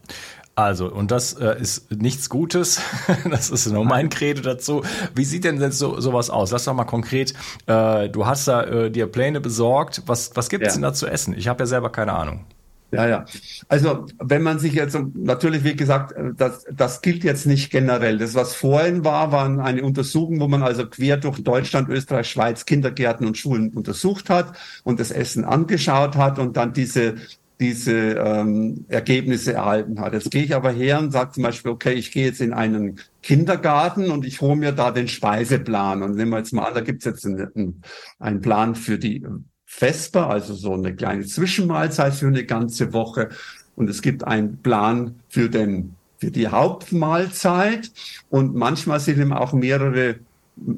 Also, 0.57 0.91
und 0.91 1.11
das 1.11 1.33
äh, 1.33 1.61
ist 1.61 1.91
nichts 1.91 2.29
Gutes. 2.29 2.81
das 3.29 3.51
ist 3.51 3.67
nur 3.67 3.85
mein 3.85 4.09
Credo 4.09 4.41
dazu. 4.41 4.81
Wie 5.13 5.23
sieht 5.23 5.43
denn 5.43 5.61
jetzt 5.61 5.77
so, 5.77 5.99
sowas 6.01 6.31
aus? 6.31 6.49
Lass 6.49 6.65
doch 6.65 6.73
mal 6.73 6.83
konkret, 6.83 7.35
äh, 7.67 8.09
du 8.09 8.25
hast 8.25 8.47
da 8.47 8.63
äh, 8.63 8.91
dir 8.91 9.05
Pläne 9.05 9.39
besorgt. 9.39 10.01
Was, 10.07 10.31
was 10.33 10.49
gibt 10.49 10.65
es 10.65 10.73
ja. 10.73 10.77
denn 10.77 10.81
da 10.81 10.93
zu 10.93 11.05
essen? 11.05 11.35
Ich 11.37 11.47
habe 11.47 11.61
ja 11.61 11.67
selber 11.67 11.91
keine 11.91 12.13
Ahnung. 12.13 12.43
Ja, 12.91 13.07
ja. 13.07 13.25
Also 13.67 14.05
wenn 14.19 14.41
man 14.43 14.59
sich 14.59 14.73
jetzt 14.73 14.97
natürlich, 15.13 15.65
wie 15.65 15.75
gesagt, 15.75 16.13
das, 16.37 16.65
das 16.71 17.01
gilt 17.01 17.25
jetzt 17.25 17.45
nicht 17.45 17.69
generell. 17.69 18.17
Das, 18.17 18.33
was 18.33 18.55
vorhin 18.55 19.03
war, 19.03 19.31
war 19.33 19.45
eine 19.59 19.83
Untersuchung, 19.83 20.39
wo 20.39 20.47
man 20.47 20.63
also 20.63 20.87
quer 20.87 21.17
durch 21.17 21.43
Deutschland, 21.43 21.89
Österreich, 21.89 22.29
Schweiz 22.29 22.65
Kindergärten 22.65 23.27
und 23.27 23.37
Schulen 23.37 23.73
untersucht 23.73 24.29
hat 24.29 24.53
und 24.83 25.01
das 25.01 25.11
Essen 25.11 25.43
angeschaut 25.43 26.15
hat 26.15 26.39
und 26.39 26.55
dann 26.55 26.71
diese 26.73 27.15
diese 27.59 27.91
ähm, 27.91 28.85
Ergebnisse 28.87 29.53
erhalten 29.53 29.99
hat. 29.99 30.13
Jetzt 30.13 30.29
gehe 30.29 30.43
ich 30.43 30.53
aber 30.53 30.71
her 30.71 30.99
und 30.99 31.11
sage 31.11 31.31
zum 31.31 31.43
Beispiel, 31.43 31.71
okay, 31.71 31.93
ich 31.93 32.11
gehe 32.11 32.27
jetzt 32.27 32.39
in 32.39 32.53
einen 32.53 32.99
Kindergarten 33.23 34.11
und 34.11 34.25
ich 34.25 34.41
hole 34.41 34.55
mir 34.55 34.73
da 34.73 34.91
den 34.91 35.07
Speiseplan. 35.07 36.03
Und 36.03 36.15
nehmen 36.15 36.31
wir 36.31 36.37
jetzt 36.37 36.53
mal 36.53 36.65
an, 36.65 36.75
da 36.75 36.81
gibt 36.81 36.99
es 36.99 37.05
jetzt 37.05 37.25
einen, 37.25 37.81
einen 38.19 38.41
Plan 38.41 38.75
für 38.75 38.99
die 38.99 39.25
Vesper, 39.77 40.27
also 40.29 40.55
so 40.55 40.73
eine 40.73 40.95
kleine 40.95 41.25
Zwischenmahlzeit 41.25 42.15
für 42.15 42.27
eine 42.27 42.45
ganze 42.45 42.93
Woche. 42.93 43.29
Und 43.75 43.89
es 43.89 44.01
gibt 44.01 44.23
einen 44.23 44.57
Plan 44.57 45.19
für 45.29 45.49
den 45.49 45.95
für 46.19 46.31
die 46.31 46.47
Hauptmahlzeit 46.47 47.91
und 48.29 48.55
manchmal 48.55 48.99
sind 48.99 49.19
eben 49.19 49.33
auch 49.33 49.53
mehrere 49.53 50.15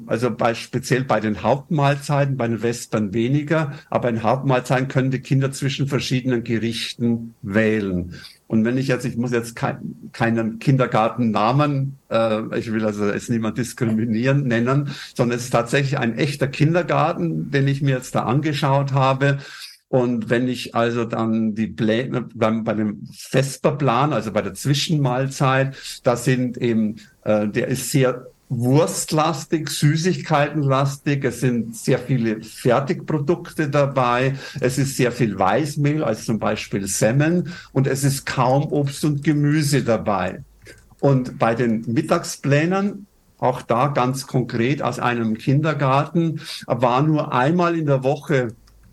also 0.06 0.30
bei, 0.30 0.52
speziell 0.52 1.04
bei 1.04 1.20
den 1.20 1.42
Hauptmahlzeiten, 1.42 2.36
bei 2.36 2.46
den 2.46 2.62
Western 2.62 3.14
weniger, 3.14 3.72
aber 3.88 4.10
in 4.10 4.22
Hauptmahlzeiten 4.22 4.88
können 4.88 5.10
die 5.10 5.20
Kinder 5.20 5.50
zwischen 5.52 5.88
verschiedenen 5.88 6.44
Gerichten 6.44 7.34
wählen. 7.40 8.14
Und 8.50 8.64
wenn 8.64 8.78
ich 8.78 8.88
jetzt, 8.88 9.04
ich 9.04 9.16
muss 9.16 9.30
jetzt 9.30 9.54
kein, 9.54 10.10
keinen 10.10 10.58
Kindergartennamen, 10.58 12.00
äh, 12.10 12.58
ich 12.58 12.72
will 12.72 12.84
also 12.84 13.06
jetzt 13.08 13.30
niemand 13.30 13.56
diskriminieren, 13.58 14.42
nennen, 14.42 14.90
sondern 15.14 15.38
es 15.38 15.44
ist 15.44 15.50
tatsächlich 15.50 15.98
ein 15.98 16.18
echter 16.18 16.48
Kindergarten, 16.48 17.52
den 17.52 17.68
ich 17.68 17.80
mir 17.80 17.94
jetzt 17.94 18.16
da 18.16 18.24
angeschaut 18.24 18.92
habe. 18.92 19.38
Und 19.86 20.30
wenn 20.30 20.48
ich 20.48 20.74
also 20.74 21.04
dann 21.04 21.54
die 21.54 21.68
Pläne 21.68 22.22
beim, 22.34 22.64
bei 22.64 22.74
dem 22.74 23.06
Vesperplan, 23.12 24.12
also 24.12 24.32
bei 24.32 24.42
der 24.42 24.54
Zwischenmahlzeit, 24.54 25.76
da 26.02 26.16
sind 26.16 26.56
eben, 26.56 26.96
äh, 27.22 27.46
der 27.46 27.68
ist 27.68 27.92
sehr 27.92 28.29
wurstlastig, 28.50 29.70
Süßigkeitenlastig. 29.70 31.24
Es 31.24 31.40
sind 31.40 31.76
sehr 31.76 32.00
viele 32.00 32.42
Fertigprodukte 32.42 33.70
dabei. 33.70 34.34
Es 34.60 34.76
ist 34.76 34.96
sehr 34.96 35.12
viel 35.12 35.38
Weißmehl, 35.38 36.02
als 36.04 36.26
zum 36.26 36.38
Beispiel 36.38 36.86
Semmen. 36.86 37.54
Und 37.72 37.86
es 37.86 38.04
ist 38.04 38.26
kaum 38.26 38.64
Obst 38.72 39.04
und 39.04 39.22
Gemüse 39.24 39.82
dabei. 39.84 40.42
Und 40.98 41.38
bei 41.38 41.54
den 41.54 41.84
Mittagsplänen, 41.86 43.06
auch 43.38 43.62
da 43.62 43.86
ganz 43.86 44.26
konkret 44.26 44.82
aus 44.82 44.98
einem 44.98 45.38
Kindergarten, 45.38 46.40
war 46.66 47.02
nur 47.02 47.32
einmal 47.32 47.78
in 47.78 47.86
der 47.86 48.02
Woche 48.02 48.48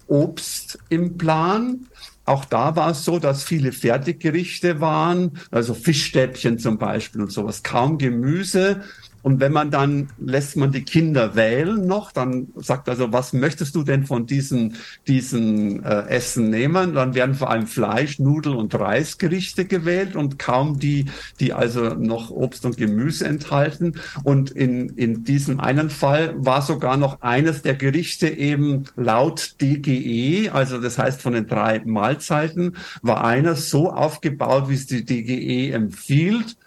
Obst 0.05 0.79
im 0.87 1.17
Plan. 1.17 1.87
Auch 2.25 2.45
da 2.45 2.75
war 2.75 2.91
es 2.91 3.03
so, 3.03 3.19
dass 3.19 3.43
viele 3.43 3.71
Fertiggerichte 3.71 4.81
waren, 4.81 5.39
also 5.49 5.73
Fischstäbchen 5.73 6.59
zum 6.59 6.77
Beispiel 6.77 7.21
und 7.21 7.31
sowas, 7.31 7.63
kaum 7.63 7.97
Gemüse. 7.97 8.81
Und 9.23 9.39
wenn 9.39 9.51
man 9.51 9.71
dann, 9.71 10.09
lässt 10.19 10.55
man 10.55 10.71
die 10.71 10.83
Kinder 10.83 11.35
wählen 11.35 11.85
noch, 11.85 12.11
dann 12.11 12.47
sagt 12.55 12.87
also, 12.89 13.11
was 13.11 13.33
möchtest 13.33 13.75
du 13.75 13.83
denn 13.83 14.05
von 14.05 14.25
diesen, 14.25 14.75
diesen 15.07 15.83
äh, 15.83 16.07
Essen 16.07 16.49
nehmen? 16.49 16.93
Dann 16.93 17.15
werden 17.15 17.35
vor 17.35 17.49
allem 17.49 17.67
Fleisch, 17.67 18.19
Nudel 18.19 18.55
und 18.55 18.73
Reisgerichte 18.75 19.65
gewählt 19.65 20.15
und 20.15 20.39
kaum 20.39 20.79
die, 20.79 21.05
die 21.39 21.53
also 21.53 21.89
noch 21.95 22.29
Obst 22.29 22.65
und 22.65 22.77
Gemüse 22.77 23.25
enthalten. 23.25 23.95
Und 24.23 24.51
in, 24.51 24.89
in 24.89 25.23
diesem 25.23 25.59
einen 25.59 25.89
Fall 25.89 26.33
war 26.37 26.61
sogar 26.61 26.97
noch 26.97 27.21
eines 27.21 27.61
der 27.61 27.75
Gerichte 27.75 28.29
eben 28.29 28.85
laut 28.95 29.55
DGE, 29.61 30.49
also 30.51 30.79
das 30.79 30.97
heißt 30.97 31.21
von 31.21 31.33
den 31.33 31.47
drei 31.47 31.81
Mahlzeiten, 31.85 32.77
war 33.01 33.23
einer 33.23 33.55
so 33.55 33.91
aufgebaut, 33.91 34.69
wie 34.69 34.75
es 34.75 34.85
die 34.85 35.03
DGE 35.03 35.71
empfiehlt 35.71 36.57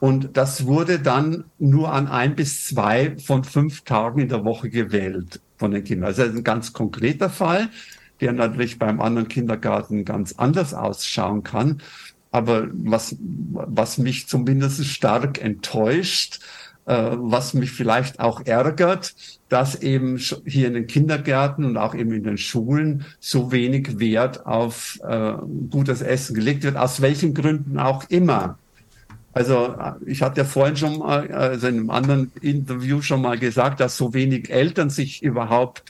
und 0.00 0.36
das 0.36 0.66
wurde 0.66 1.00
dann 1.00 1.44
nur 1.58 1.92
an 1.92 2.06
ein 2.06 2.36
bis 2.36 2.66
zwei 2.66 3.16
von 3.18 3.42
fünf 3.42 3.82
Tagen 3.82 4.20
in 4.20 4.28
der 4.28 4.44
Woche 4.44 4.70
gewählt 4.70 5.40
von 5.56 5.72
den 5.72 5.82
Kindern. 5.82 6.06
Also 6.08 6.22
ein 6.22 6.44
ganz 6.44 6.72
konkreter 6.72 7.30
Fall, 7.30 7.68
der 8.20 8.32
natürlich 8.32 8.78
beim 8.78 9.00
anderen 9.00 9.28
Kindergarten 9.28 10.04
ganz 10.04 10.34
anders 10.36 10.72
ausschauen 10.72 11.42
kann. 11.42 11.82
Aber 12.30 12.68
was, 12.72 13.16
was 13.20 13.98
mich 13.98 14.28
zumindest 14.28 14.84
stark 14.84 15.42
enttäuscht, 15.42 16.40
äh, 16.84 17.10
was 17.16 17.54
mich 17.54 17.72
vielleicht 17.72 18.20
auch 18.20 18.46
ärgert, 18.46 19.14
dass 19.48 19.82
eben 19.82 20.18
hier 20.18 20.68
in 20.68 20.74
den 20.74 20.86
Kindergärten 20.86 21.64
und 21.64 21.76
auch 21.76 21.94
eben 21.94 22.12
in 22.12 22.22
den 22.22 22.38
Schulen 22.38 23.04
so 23.18 23.50
wenig 23.50 23.98
Wert 23.98 24.46
auf 24.46 25.00
äh, 25.02 25.32
gutes 25.70 26.02
Essen 26.02 26.34
gelegt 26.34 26.62
wird, 26.62 26.76
aus 26.76 27.00
welchen 27.00 27.34
Gründen 27.34 27.78
auch 27.78 28.04
immer. 28.10 28.58
Also 29.38 29.76
ich 30.04 30.20
hatte 30.20 30.40
ja 30.40 30.44
vorhin 30.44 30.76
schon 30.76 30.98
mal, 30.98 31.30
also 31.30 31.68
in 31.68 31.76
einem 31.76 31.90
anderen 31.90 32.32
Interview 32.40 33.02
schon 33.02 33.22
mal 33.22 33.38
gesagt, 33.38 33.78
dass 33.78 33.96
so 33.96 34.12
wenig 34.12 34.50
Eltern 34.50 34.90
sich 34.90 35.22
überhaupt 35.22 35.84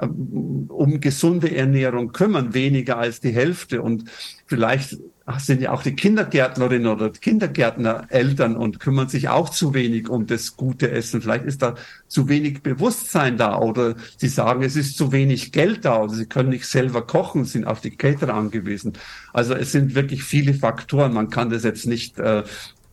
ähm, 0.00 0.70
um 0.70 1.00
gesunde 1.00 1.54
Ernährung 1.54 2.12
kümmern, 2.12 2.54
weniger 2.54 2.96
als 2.96 3.20
die 3.20 3.32
Hälfte. 3.32 3.82
Und 3.82 4.04
vielleicht 4.46 4.96
sind 5.38 5.62
ja 5.62 5.72
auch 5.72 5.82
die 5.82 5.96
Kindergärtnerinnen 5.96 6.86
oder 6.86 7.10
Kindergärtner 7.10 8.06
Eltern 8.10 8.56
und 8.56 8.78
kümmern 8.80 9.08
sich 9.08 9.28
auch 9.28 9.48
zu 9.48 9.72
wenig 9.72 10.08
um 10.08 10.26
das 10.26 10.56
gute 10.56 10.90
Essen. 10.90 11.22
Vielleicht 11.22 11.44
ist 11.44 11.62
da 11.62 11.76
zu 12.08 12.28
wenig 12.28 12.62
Bewusstsein 12.62 13.38
da 13.38 13.58
oder 13.58 13.94
sie 14.18 14.28
sagen, 14.28 14.62
es 14.62 14.76
ist 14.76 14.98
zu 14.98 15.12
wenig 15.12 15.52
Geld 15.52 15.84
da 15.84 16.02
oder 16.02 16.12
sie 16.12 16.26
können 16.26 16.50
nicht 16.50 16.66
selber 16.66 17.06
kochen, 17.06 17.44
sind 17.44 17.66
auf 17.66 17.80
die 17.80 17.96
Caterer 17.96 18.34
angewiesen. 18.34 18.94
Also 19.32 19.54
es 19.54 19.72
sind 19.72 19.94
wirklich 19.94 20.24
viele 20.24 20.52
Faktoren. 20.52 21.14
Man 21.14 21.30
kann 21.30 21.48
das 21.48 21.64
jetzt 21.64 21.86
nicht 21.86 22.18
äh, 22.18 22.42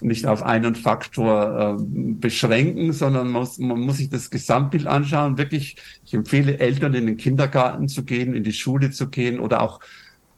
nicht 0.02 0.26
auf 0.26 0.44
einen 0.44 0.76
Faktor 0.76 1.78
äh, 1.80 1.84
beschränken, 1.84 2.94
sondern 2.94 3.30
man 3.30 3.42
muss, 3.42 3.58
man 3.58 3.80
muss 3.80 3.98
sich 3.98 4.10
das 4.10 4.30
Gesamtbild 4.30 4.88
anschauen. 4.88 5.38
Wirklich, 5.38 5.78
ich 6.06 6.14
empfehle 6.14 6.60
Eltern 6.60 6.94
in 6.94 7.06
den 7.08 7.18
Kindergarten 7.18 7.88
zu 7.88 8.04
gehen, 8.04 8.34
in 8.34 8.44
die 8.44 8.54
Schule 8.54 8.92
zu 8.92 9.10
gehen 9.10 9.40
oder 9.40 9.62
auch 9.62 9.80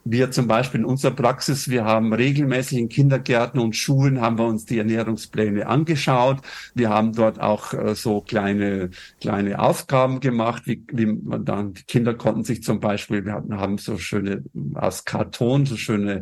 wir 0.06 0.32
zum 0.32 0.48
Beispiel 0.48 0.82
in 0.82 0.86
unserer 0.86 1.12
Praxis, 1.12 1.70
wir 1.70 1.86
haben 1.86 2.14
regelmäßig 2.14 2.78
in 2.78 2.90
Kindergärten 2.90 3.60
und 3.60 3.76
Schulen 3.76 4.20
haben 4.20 4.38
wir 4.38 4.46
uns 4.46 4.66
die 4.66 4.78
Ernährungspläne 4.78 5.66
angeschaut. 5.68 6.40
Wir 6.76 6.90
haben 6.90 7.14
dort 7.14 7.40
auch 7.40 7.74
äh, 7.74 7.96
so 7.96 8.22
kleine, 8.22 8.90
kleine 9.22 9.60
Aufgaben 9.60 10.20
gemacht, 10.20 10.64
wie, 10.66 10.84
wie 10.92 11.06
man 11.06 11.46
dann, 11.46 11.74
die 11.74 11.84
Kinder 11.84 12.14
konnten 12.14 12.44
sich 12.44 12.64
zum 12.64 12.80
Beispiel, 12.80 13.26
wir 13.26 13.34
hatten, 13.34 13.58
haben 13.58 13.78
so 13.78 13.98
schöne, 13.98 14.44
aus 14.74 15.06
Karton, 15.06 15.66
so 15.66 15.78
schöne 15.78 16.22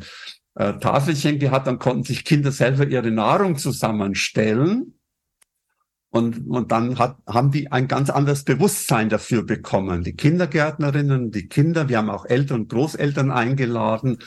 äh, 0.55 0.73
Tafelchen 0.79 1.39
gehabt, 1.39 1.67
dann 1.67 1.79
konnten 1.79 2.03
sich 2.03 2.25
Kinder 2.25 2.51
selber 2.51 2.87
ihre 2.87 3.11
Nahrung 3.11 3.57
zusammenstellen. 3.57 4.95
Und, 6.09 6.45
und 6.47 6.73
dann 6.73 6.99
hat, 6.99 7.17
haben 7.25 7.51
die 7.51 7.71
ein 7.71 7.87
ganz 7.87 8.09
anderes 8.09 8.43
Bewusstsein 8.43 9.07
dafür 9.07 9.43
bekommen. 9.43 10.03
Die 10.03 10.13
Kindergärtnerinnen, 10.13 11.31
die 11.31 11.47
Kinder, 11.47 11.87
wir 11.87 11.99
haben 11.99 12.09
auch 12.09 12.25
Eltern 12.25 12.61
und 12.61 12.69
Großeltern 12.69 13.31
eingeladen. 13.31 14.17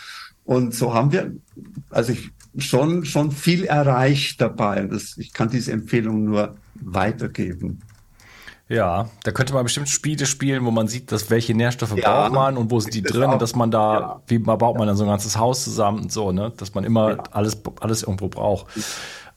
Und 0.44 0.74
so 0.74 0.94
haben 0.94 1.12
wir, 1.12 1.34
also 1.90 2.12
ich, 2.12 2.30
schon, 2.56 3.04
schon 3.04 3.32
viel 3.32 3.64
erreicht 3.64 4.40
dabei. 4.40 4.82
Und 4.82 4.92
das, 4.92 5.18
ich 5.18 5.32
kann 5.32 5.50
diese 5.50 5.72
Empfehlung 5.72 6.24
nur 6.24 6.56
weitergeben. 6.74 7.80
Ja, 8.68 9.10
da 9.24 9.30
könnte 9.30 9.52
man 9.52 9.62
bestimmt 9.62 9.88
Spiele 9.90 10.24
spielen, 10.24 10.64
wo 10.64 10.70
man 10.70 10.88
sieht, 10.88 11.12
dass 11.12 11.28
welche 11.28 11.54
Nährstoffe 11.54 11.96
ja, 11.96 12.22
braucht 12.22 12.32
man 12.32 12.56
und 12.56 12.70
wo 12.70 12.80
sind 12.80 12.94
die 12.94 13.02
drin 13.02 13.30
und 13.30 13.42
dass 13.42 13.54
man 13.54 13.70
da, 13.70 14.00
ja. 14.00 14.22
wie 14.26 14.38
man 14.38 14.56
baut 14.56 14.78
man 14.78 14.86
dann 14.86 14.96
so 14.96 15.04
ein 15.04 15.10
ganzes 15.10 15.36
Haus 15.36 15.64
zusammen 15.64 16.04
und 16.04 16.12
so, 16.12 16.32
ne? 16.32 16.50
Dass 16.56 16.74
man 16.74 16.84
immer 16.84 17.10
ja. 17.10 17.22
alles, 17.30 17.58
alles 17.80 18.02
irgendwo 18.02 18.28
braucht. 18.28 18.66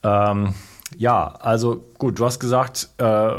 Ähm, 0.02 0.54
ja, 0.96 1.34
also 1.40 1.84
gut, 1.98 2.18
du 2.18 2.24
hast 2.24 2.40
gesagt, 2.40 2.88
äh, 2.96 3.32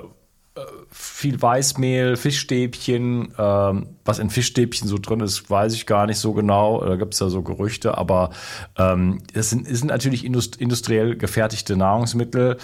viel 1.02 1.42
Weißmehl, 1.42 2.18
Fischstäbchen. 2.18 3.34
Ähm, 3.38 3.88
was 4.10 4.20
in 4.20 4.30
Fischstäbchen 4.30 4.88
so 4.88 4.98
drin 4.98 5.22
ist, 5.22 5.50
weiß 5.50 5.74
ich 5.74 5.86
gar 5.86 6.08
nicht 6.08 6.18
so 6.18 6.34
genau. 6.34 6.84
Da 6.84 6.96
gibt 6.96 7.14
es 7.14 7.20
ja 7.20 7.30
so 7.30 7.44
Gerüchte, 7.44 7.98
aber 7.98 8.32
ähm, 8.78 9.20
es, 9.34 9.52
sind, 9.52 9.68
es 9.68 9.80
sind 9.80 9.90
natürlich 9.90 10.26
industriell 10.26 11.16
gefertigte 11.16 11.78
Nahrungsmittel, 11.78 12.58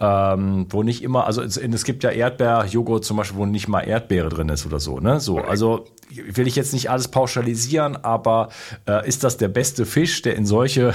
ähm, 0.00 0.66
wo 0.70 0.82
nicht 0.82 1.02
immer, 1.02 1.26
also 1.26 1.42
es, 1.42 1.58
es 1.58 1.84
gibt 1.84 2.02
ja 2.02 2.10
Erdbeerjoghurt 2.10 3.04
zum 3.04 3.18
Beispiel, 3.18 3.38
wo 3.38 3.46
nicht 3.46 3.68
mal 3.68 3.82
Erdbeere 3.82 4.30
drin 4.30 4.48
ist 4.48 4.64
oder 4.64 4.80
so. 4.80 4.98
Ne? 4.98 5.20
So, 5.20 5.38
also 5.38 5.84
will 6.10 6.46
ich 6.46 6.56
jetzt 6.56 6.72
nicht 6.72 6.88
alles 6.88 7.08
pauschalisieren, 7.08 7.96
aber 7.96 8.48
äh, 8.88 9.06
ist 9.06 9.22
das 9.22 9.36
der 9.36 9.48
beste 9.48 9.84
Fisch, 9.84 10.22
der 10.22 10.36
in 10.36 10.46
solche 10.46 10.94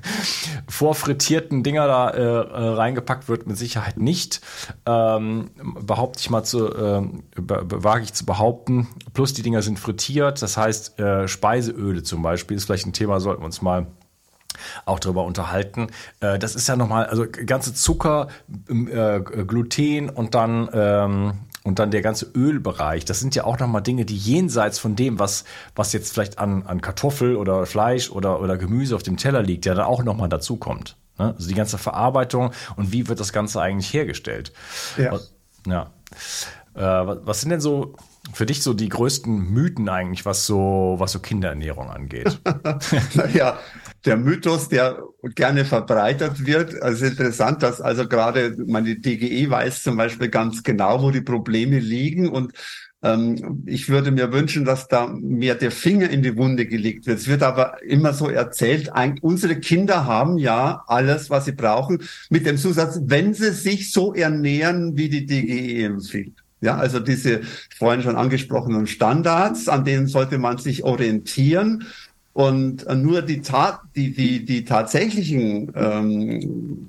vorfrittierten 0.68 1.62
Dinger 1.62 1.86
da 1.86 2.10
äh, 2.10 2.20
äh, 2.20 2.68
reingepackt 2.74 3.28
wird? 3.28 3.46
Mit 3.46 3.56
Sicherheit 3.56 3.96
nicht. 3.96 4.40
Ähm, 4.84 5.50
behaupte 5.80 6.11
ich 6.18 6.30
mal 6.30 6.44
zu, 6.44 6.68
äh, 6.68 7.02
wage 7.36 8.04
ich 8.04 8.12
zu 8.12 8.26
behaupten. 8.26 8.88
Plus 9.14 9.32
die 9.32 9.42
Dinger 9.42 9.62
sind 9.62 9.78
frittiert, 9.78 10.42
das 10.42 10.56
heißt 10.56 10.98
äh, 10.98 11.28
Speiseöle 11.28 12.02
zum 12.02 12.22
Beispiel 12.22 12.56
ist 12.56 12.64
vielleicht 12.64 12.86
ein 12.86 12.92
Thema, 12.92 13.20
sollten 13.20 13.42
wir 13.42 13.46
uns 13.46 13.62
mal 13.62 13.86
auch 14.84 14.98
darüber 15.00 15.24
unterhalten. 15.24 15.88
Äh, 16.20 16.38
das 16.38 16.54
ist 16.54 16.68
ja 16.68 16.76
nochmal, 16.76 17.06
also 17.06 17.26
ganze 17.46 17.74
Zucker, 17.74 18.28
äh, 18.68 19.20
Gluten 19.20 20.08
und 20.08 20.34
dann 20.34 20.68
ähm, 20.72 21.32
und 21.64 21.78
dann 21.78 21.92
der 21.92 22.02
ganze 22.02 22.26
Ölbereich, 22.34 23.04
das 23.04 23.20
sind 23.20 23.36
ja 23.36 23.44
auch 23.44 23.58
nochmal 23.58 23.82
Dinge, 23.82 24.04
die 24.04 24.16
jenseits 24.16 24.80
von 24.80 24.96
dem, 24.96 25.20
was, 25.20 25.44
was 25.76 25.92
jetzt 25.92 26.12
vielleicht 26.12 26.38
an, 26.38 26.64
an 26.64 26.80
Kartoffel 26.80 27.36
oder 27.36 27.66
Fleisch 27.66 28.10
oder, 28.10 28.40
oder 28.40 28.56
Gemüse 28.56 28.96
auf 28.96 29.04
dem 29.04 29.16
Teller 29.16 29.42
liegt, 29.42 29.64
ja 29.64 29.74
dann 29.74 29.84
auch 29.84 30.02
nochmal 30.02 30.28
dazukommt. 30.28 30.96
Ne? 31.18 31.34
Also 31.36 31.48
die 31.48 31.54
ganze 31.54 31.78
Verarbeitung 31.78 32.50
und 32.76 32.92
wie 32.92 33.08
wird 33.08 33.20
das 33.20 33.32
Ganze 33.32 33.60
eigentlich 33.60 33.92
hergestellt? 33.94 34.52
Ja. 34.96 35.20
ja. 35.66 35.90
Äh, 36.74 36.80
was 36.80 37.40
sind 37.40 37.50
denn 37.50 37.60
so 37.60 37.96
für 38.32 38.46
dich 38.46 38.62
so 38.62 38.72
die 38.72 38.88
größten 38.88 39.50
Mythen 39.52 39.88
eigentlich, 39.88 40.24
was 40.24 40.46
so, 40.46 40.94
was 40.98 41.12
so 41.12 41.18
Kinderernährung 41.18 41.90
angeht? 41.90 42.40
naja, 43.14 43.58
der 44.04 44.16
Mythos, 44.16 44.68
der 44.68 45.02
gerne 45.34 45.64
verbreitert 45.64 46.46
wird. 46.46 46.80
Also 46.82 47.06
interessant, 47.06 47.62
dass 47.62 47.80
also 47.80 48.08
gerade 48.08 48.56
meine 48.66 48.96
DGE 48.96 49.50
weiß 49.50 49.82
zum 49.82 49.96
Beispiel 49.96 50.28
ganz 50.28 50.62
genau, 50.62 51.02
wo 51.02 51.10
die 51.10 51.20
Probleme 51.20 51.78
liegen 51.78 52.28
und 52.28 52.52
ähm, 53.02 53.64
ich 53.66 53.88
würde 53.88 54.10
mir 54.12 54.32
wünschen, 54.32 54.64
dass 54.64 54.88
da 54.88 55.08
mehr 55.08 55.54
der 55.56 55.70
Finger 55.70 56.08
in 56.08 56.22
die 56.22 56.36
Wunde 56.36 56.66
gelegt 56.66 57.06
wird. 57.06 57.18
Es 57.18 57.28
wird 57.28 57.42
aber 57.42 57.82
immer 57.82 58.12
so 58.12 58.28
erzählt, 58.28 58.92
ein, 58.92 59.18
unsere 59.20 59.56
Kinder 59.56 60.06
haben 60.06 60.38
ja 60.38 60.84
alles, 60.86 61.28
was 61.28 61.46
sie 61.46 61.52
brauchen, 61.52 62.02
mit 62.30 62.46
dem 62.46 62.56
Zusatz, 62.56 63.00
wenn 63.04 63.34
sie 63.34 63.50
sich 63.50 63.92
so 63.92 64.14
ernähren, 64.14 64.96
wie 64.96 65.08
die 65.08 65.26
DGE 65.26 65.84
empfiehlt. 65.84 66.34
Ja, 66.60 66.76
also 66.76 67.00
diese 67.00 67.40
vorhin 67.76 68.02
schon 68.02 68.14
angesprochenen 68.14 68.86
Standards, 68.86 69.68
an 69.68 69.84
denen 69.84 70.06
sollte 70.06 70.38
man 70.38 70.58
sich 70.58 70.84
orientieren. 70.84 71.86
Und 72.34 72.86
nur 73.02 73.20
die, 73.20 73.42
Tat, 73.42 73.80
die, 73.96 74.12
die, 74.12 74.44
die 74.44 74.64
tatsächlichen 74.64 75.72
ähm, 75.74 76.88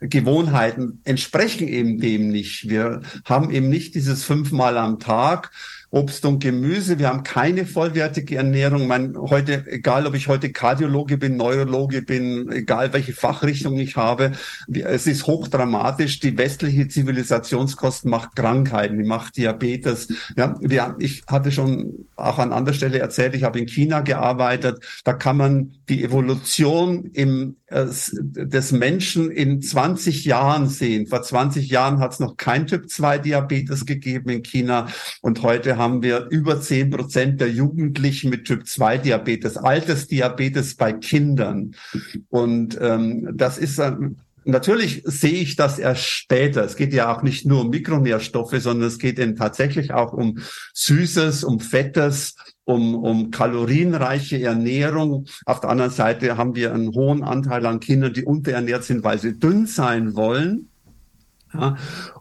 Gewohnheiten 0.00 1.00
entsprechen 1.04 1.68
eben 1.68 2.00
dem 2.00 2.28
nicht. 2.28 2.68
Wir 2.68 3.02
haben 3.24 3.50
eben 3.50 3.68
nicht 3.68 3.94
dieses 3.94 4.24
fünfmal 4.24 4.78
am 4.78 4.98
Tag 4.98 5.50
Obst 5.92 6.24
und 6.24 6.38
Gemüse. 6.38 7.00
Wir 7.00 7.08
haben 7.08 7.24
keine 7.24 7.66
vollwertige 7.66 8.36
Ernährung. 8.36 8.86
Man, 8.86 9.16
heute, 9.16 9.66
egal 9.66 10.06
ob 10.06 10.14
ich 10.14 10.28
heute 10.28 10.52
Kardiologe 10.52 11.18
bin, 11.18 11.36
Neurologe 11.36 12.02
bin, 12.02 12.50
egal 12.52 12.92
welche 12.92 13.12
Fachrichtung 13.12 13.76
ich 13.76 13.96
habe, 13.96 14.32
es 14.72 15.08
ist 15.08 15.26
hochdramatisch. 15.26 16.20
Die 16.20 16.38
westliche 16.38 16.86
Zivilisationskosten 16.86 18.08
macht 18.08 18.36
Krankheiten, 18.36 18.98
die 18.98 19.04
macht 19.04 19.36
Diabetes. 19.36 20.08
Ja, 20.36 20.54
wir, 20.60 20.94
ich 21.00 21.24
hatte 21.26 21.50
schon 21.50 22.06
auch 22.14 22.38
an 22.38 22.52
anderer 22.52 22.74
Stelle 22.74 23.00
erzählt, 23.00 23.34
ich 23.34 23.42
habe 23.42 23.58
in 23.58 23.66
China 23.66 24.00
gearbeitet. 24.00 24.78
Da 25.02 25.12
kann 25.12 25.36
man 25.36 25.72
die 25.88 26.04
Evolution 26.04 27.10
im 27.14 27.56
des 27.70 28.72
Menschen 28.72 29.30
in 29.30 29.62
20 29.62 30.24
Jahren 30.24 30.68
sehen. 30.68 31.06
Vor 31.06 31.22
20 31.22 31.68
Jahren 31.68 32.00
hat 32.00 32.12
es 32.12 32.20
noch 32.20 32.36
kein 32.36 32.66
Typ-2-Diabetes 32.66 33.86
gegeben 33.86 34.30
in 34.30 34.42
China 34.42 34.88
und 35.20 35.42
heute 35.42 35.76
haben 35.76 36.02
wir 36.02 36.26
über 36.30 36.60
10 36.60 36.90
Prozent 36.90 37.40
der 37.40 37.50
Jugendlichen 37.50 38.30
mit 38.30 38.46
Typ-2-Diabetes, 38.46 39.56
Altersdiabetes 39.56 40.74
bei 40.74 40.92
Kindern. 40.92 41.76
Und 42.28 42.76
ähm, 42.80 43.30
das 43.34 43.58
ist 43.58 43.78
ein 43.78 44.16
Natürlich 44.44 45.02
sehe 45.04 45.42
ich 45.42 45.56
das 45.56 45.78
erst 45.78 46.04
später. 46.04 46.64
Es 46.64 46.76
geht 46.76 46.94
ja 46.94 47.14
auch 47.14 47.22
nicht 47.22 47.44
nur 47.44 47.62
um 47.62 47.70
Mikronährstoffe, 47.70 48.54
sondern 48.58 48.88
es 48.88 48.98
geht 48.98 49.18
eben 49.18 49.36
tatsächlich 49.36 49.92
auch 49.92 50.12
um 50.12 50.38
Süßes, 50.72 51.44
um 51.44 51.60
Fettes, 51.60 52.36
um, 52.64 52.94
um 52.94 53.30
kalorienreiche 53.30 54.42
Ernährung. 54.42 55.26
Auf 55.44 55.60
der 55.60 55.70
anderen 55.70 55.90
Seite 55.90 56.36
haben 56.36 56.54
wir 56.54 56.72
einen 56.72 56.94
hohen 56.94 57.22
Anteil 57.22 57.66
an 57.66 57.80
Kindern, 57.80 58.14
die 58.14 58.24
unterernährt 58.24 58.84
sind, 58.84 59.04
weil 59.04 59.18
sie 59.18 59.38
dünn 59.38 59.66
sein 59.66 60.14
wollen. 60.16 60.70
Ja, 61.52 61.76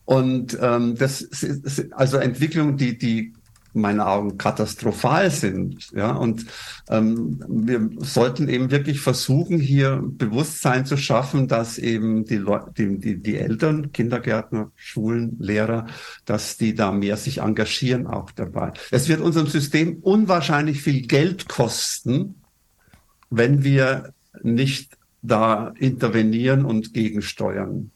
und 0.06 0.58
ähm, 0.60 0.96
das 0.96 1.22
ist 1.22 1.93
also 1.93 2.17
Entwicklung, 2.17 2.78
die 2.78 2.98
die 2.98 3.34
meinen 3.73 3.99
Augen 3.99 4.38
katastrophal 4.38 5.29
sind. 5.32 5.91
Ja, 5.91 6.12
und 6.12 6.45
ähm, 6.89 7.43
wir 7.47 7.89
sollten 7.99 8.49
eben 8.49 8.71
wirklich 8.71 8.99
versuchen, 8.99 9.60
hier 9.60 10.01
Bewusstsein 10.03 10.86
zu 10.86 10.97
schaffen, 10.97 11.47
dass 11.47 11.77
eben 11.77 12.25
die, 12.25 12.38
Leute, 12.38 12.71
die, 12.77 12.97
die, 12.97 13.17
die 13.21 13.38
Eltern, 13.38 13.91
Kindergärtner, 13.91 14.71
Schulen, 14.75 15.38
Lehrer, 15.39 15.88
dass 16.25 16.58
die 16.58 16.73
da 16.75 16.91
mehr 16.91 17.17
sich 17.17 17.39
engagieren 17.39 18.08
auch 18.08 18.32
dabei. 18.32 18.73
Es 18.91 19.08
wird 19.08 19.21
unserem 19.21 19.47
System 19.47 19.97
unwahrscheinlich 20.01 20.82
viel 20.82 21.08
Geld 21.08 21.47
kosten, 21.47 22.36
wenn 23.29 23.63
wir 23.63 24.13
nicht 24.41 24.97
da 25.21 25.73
intervenieren 25.77 26.65
und 26.65 26.93
gegensteuern 26.93 27.91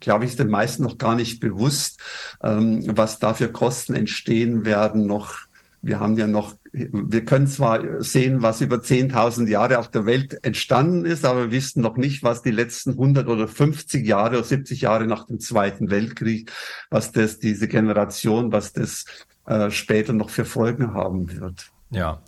glaube 0.00 0.24
ich, 0.24 0.36
den 0.36 0.48
meisten 0.48 0.82
noch 0.82 0.98
gar 0.98 1.14
nicht 1.14 1.40
bewusst, 1.40 2.00
ähm, 2.42 2.84
was 2.96 3.18
da 3.18 3.34
für 3.34 3.48
Kosten 3.48 3.94
entstehen 3.94 4.64
werden 4.64 5.06
noch. 5.06 5.34
Wir 5.82 6.00
haben 6.00 6.16
ja 6.16 6.26
noch, 6.26 6.54
wir 6.72 7.24
können 7.24 7.46
zwar 7.46 8.02
sehen, 8.02 8.42
was 8.42 8.60
über 8.60 8.76
10.000 8.76 9.48
Jahre 9.48 9.78
auf 9.78 9.88
der 9.88 10.04
Welt 10.04 10.42
entstanden 10.42 11.04
ist, 11.04 11.24
aber 11.24 11.42
wir 11.42 11.50
wissen 11.52 11.80
noch 11.80 11.96
nicht, 11.96 12.24
was 12.24 12.42
die 12.42 12.50
letzten 12.50 12.90
100 12.90 13.28
oder 13.28 13.46
50 13.46 14.04
Jahre 14.04 14.38
oder 14.38 14.44
70 14.44 14.80
Jahre 14.80 15.06
nach 15.06 15.26
dem 15.26 15.38
Zweiten 15.38 15.90
Weltkrieg, 15.90 16.50
was 16.90 17.12
das, 17.12 17.38
diese 17.38 17.68
Generation, 17.68 18.50
was 18.50 18.72
das 18.72 19.04
äh, 19.46 19.70
später 19.70 20.12
noch 20.12 20.30
für 20.30 20.44
Folgen 20.44 20.92
haben 20.92 21.40
wird. 21.40 21.70
Ja, 21.90 22.20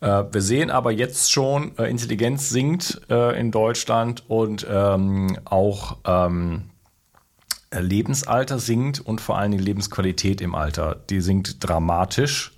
äh, 0.00 0.24
wir 0.30 0.42
sehen 0.42 0.70
aber 0.70 0.92
jetzt 0.92 1.32
schon, 1.32 1.76
äh, 1.78 1.88
Intelligenz 1.88 2.50
sinkt 2.50 3.00
äh, 3.08 3.38
in 3.40 3.50
Deutschland 3.50 4.28
und 4.28 4.66
ähm, 4.70 5.38
auch 5.46 5.98
ähm, 6.04 6.64
Lebensalter 7.72 8.58
sinkt 8.58 9.00
und 9.00 9.20
vor 9.20 9.38
allen 9.38 9.50
Dingen 9.52 9.62
Lebensqualität 9.62 10.40
im 10.40 10.54
Alter. 10.54 10.96
Die 11.10 11.20
sinkt 11.20 11.66
dramatisch. 11.66 12.52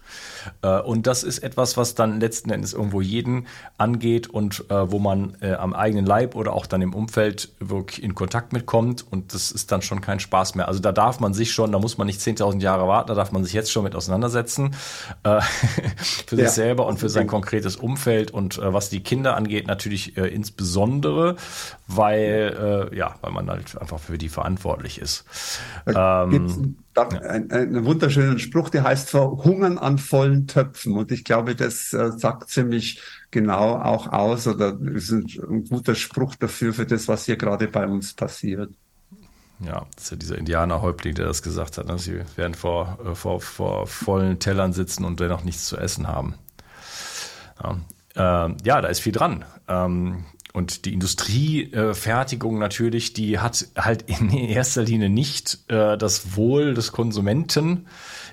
Äh, 0.63 0.81
und 0.81 1.07
das 1.07 1.23
ist 1.23 1.39
etwas, 1.41 1.77
was 1.77 1.95
dann 1.95 2.21
letzten 2.21 2.51
Endes 2.51 2.73
irgendwo 2.73 3.01
jeden 3.01 3.47
angeht 3.79 4.29
und 4.29 4.65
äh, 4.71 4.91
wo 4.91 4.99
man 4.99 5.37
äh, 5.41 5.55
am 5.55 5.75
eigenen 5.75 6.07
Leib 6.07 6.35
oder 6.35 6.53
auch 6.53 6.67
dann 6.67 6.83
im 6.83 6.95
Umfeld 6.95 7.53
wirklich 7.59 8.03
in 8.03 8.15
Kontakt 8.15 8.53
mitkommt. 8.53 9.05
Und 9.11 9.35
das 9.35 9.51
ist 9.51 9.73
dann 9.73 9.83
schon 9.83 10.01
kein 10.01 10.21
Spaß 10.21 10.55
mehr. 10.55 10.69
Also 10.69 10.81
da 10.81 10.93
darf 10.93 11.21
man 11.21 11.35
sich 11.35 11.53
schon, 11.53 11.73
da 11.73 11.79
muss 11.79 11.99
man 11.99 12.07
nicht 12.07 12.21
10.000 12.21 12.61
Jahre 12.61 12.87
warten, 12.89 13.09
da 13.09 13.15
darf 13.15 13.33
man 13.33 13.45
sich 13.45 13.53
jetzt 13.53 13.71
schon 13.71 13.85
mit 13.85 13.95
auseinandersetzen. 13.95 14.75
für 15.23 16.37
ja. 16.37 16.45
sich 16.45 16.51
selber 16.51 16.87
und 16.87 16.99
für 16.99 17.09
sein 17.09 17.27
konkretes 17.27 17.77
Umfeld 17.77 18.31
und 18.31 18.61
was 18.63 18.91
die 18.91 19.01
Kinder 19.03 19.37
angeht, 19.37 19.67
natürlich 19.67 20.17
insbesondere, 20.17 21.37
weil, 21.87 22.91
ja, 22.93 23.15
weil 23.21 23.33
man 23.33 23.49
halt 23.49 23.81
einfach 23.81 23.99
für 23.99 24.19
die 24.19 24.29
verantwortlich 24.29 25.01
ist. 25.01 25.25
Ähm, 25.87 26.77
ja. 26.97 27.09
ein, 27.21 27.51
einen 27.51 27.85
wunderschönen 27.85 28.39
Spruch, 28.39 28.69
der 28.69 28.85
heißt 28.85 29.11
Verhungern 29.11 29.79
an 29.79 29.99
vollen 29.99 30.47
Töpfen. 30.47 30.97
Und 30.97 31.13
ich 31.13 31.25
glaube, 31.25 31.55
das 31.55 31.93
äh, 31.93 32.13
sagt 32.17 32.51
ziemlich 32.51 33.01
genau 33.31 33.77
auch 33.77 34.09
aus 34.09 34.47
oder 34.47 34.79
ist 34.95 35.11
ein, 35.11 35.27
ein 35.49 35.65
guter 35.65 35.95
Spruch 35.95 36.35
dafür, 36.37 36.73
für 36.73 36.87
das, 36.87 37.09
was 37.09 37.27
hier 37.27 37.37
gerade 37.37 37.69
bei 37.69 37.87
uns 37.87 38.13
passiert. 38.15 38.71
Ja, 39.61 39.87
das 39.95 40.05
ist 40.05 40.11
ja 40.11 40.17
dieser 40.17 40.39
Indianerhäuptling, 40.39 41.15
der 41.15 41.27
das 41.27 41.43
gesagt 41.43 41.77
hat. 41.79 41.87
Ne? 41.87 41.99
Sie 41.99 42.21
werden 42.37 42.55
vor, 42.55 42.99
äh, 43.05 43.15
vor, 43.15 43.41
vor 43.41 43.87
vollen 43.87 44.39
Tellern 44.39 44.73
sitzen 44.73 45.05
und 45.05 45.21
dennoch 45.21 45.45
nichts 45.45 45.67
zu 45.67 45.77
essen 45.77 46.09
haben. 46.09 46.35
Ja, 47.63 48.47
äh, 48.49 48.55
ja 48.65 48.81
da 48.81 48.89
ist 48.89 49.01
viel 49.01 49.13
dran. 49.13 49.45
Ähm, 49.69 50.25
und 50.53 50.85
die 50.85 50.93
Industriefertigung 50.93 52.59
natürlich, 52.59 53.13
die 53.13 53.39
hat 53.39 53.69
halt 53.77 54.03
in 54.03 54.31
erster 54.31 54.83
Linie 54.83 55.09
nicht 55.09 55.59
äh, 55.69 55.97
das 55.97 56.37
Wohl 56.37 56.75
des 56.75 56.93
Konsumenten 56.93 57.87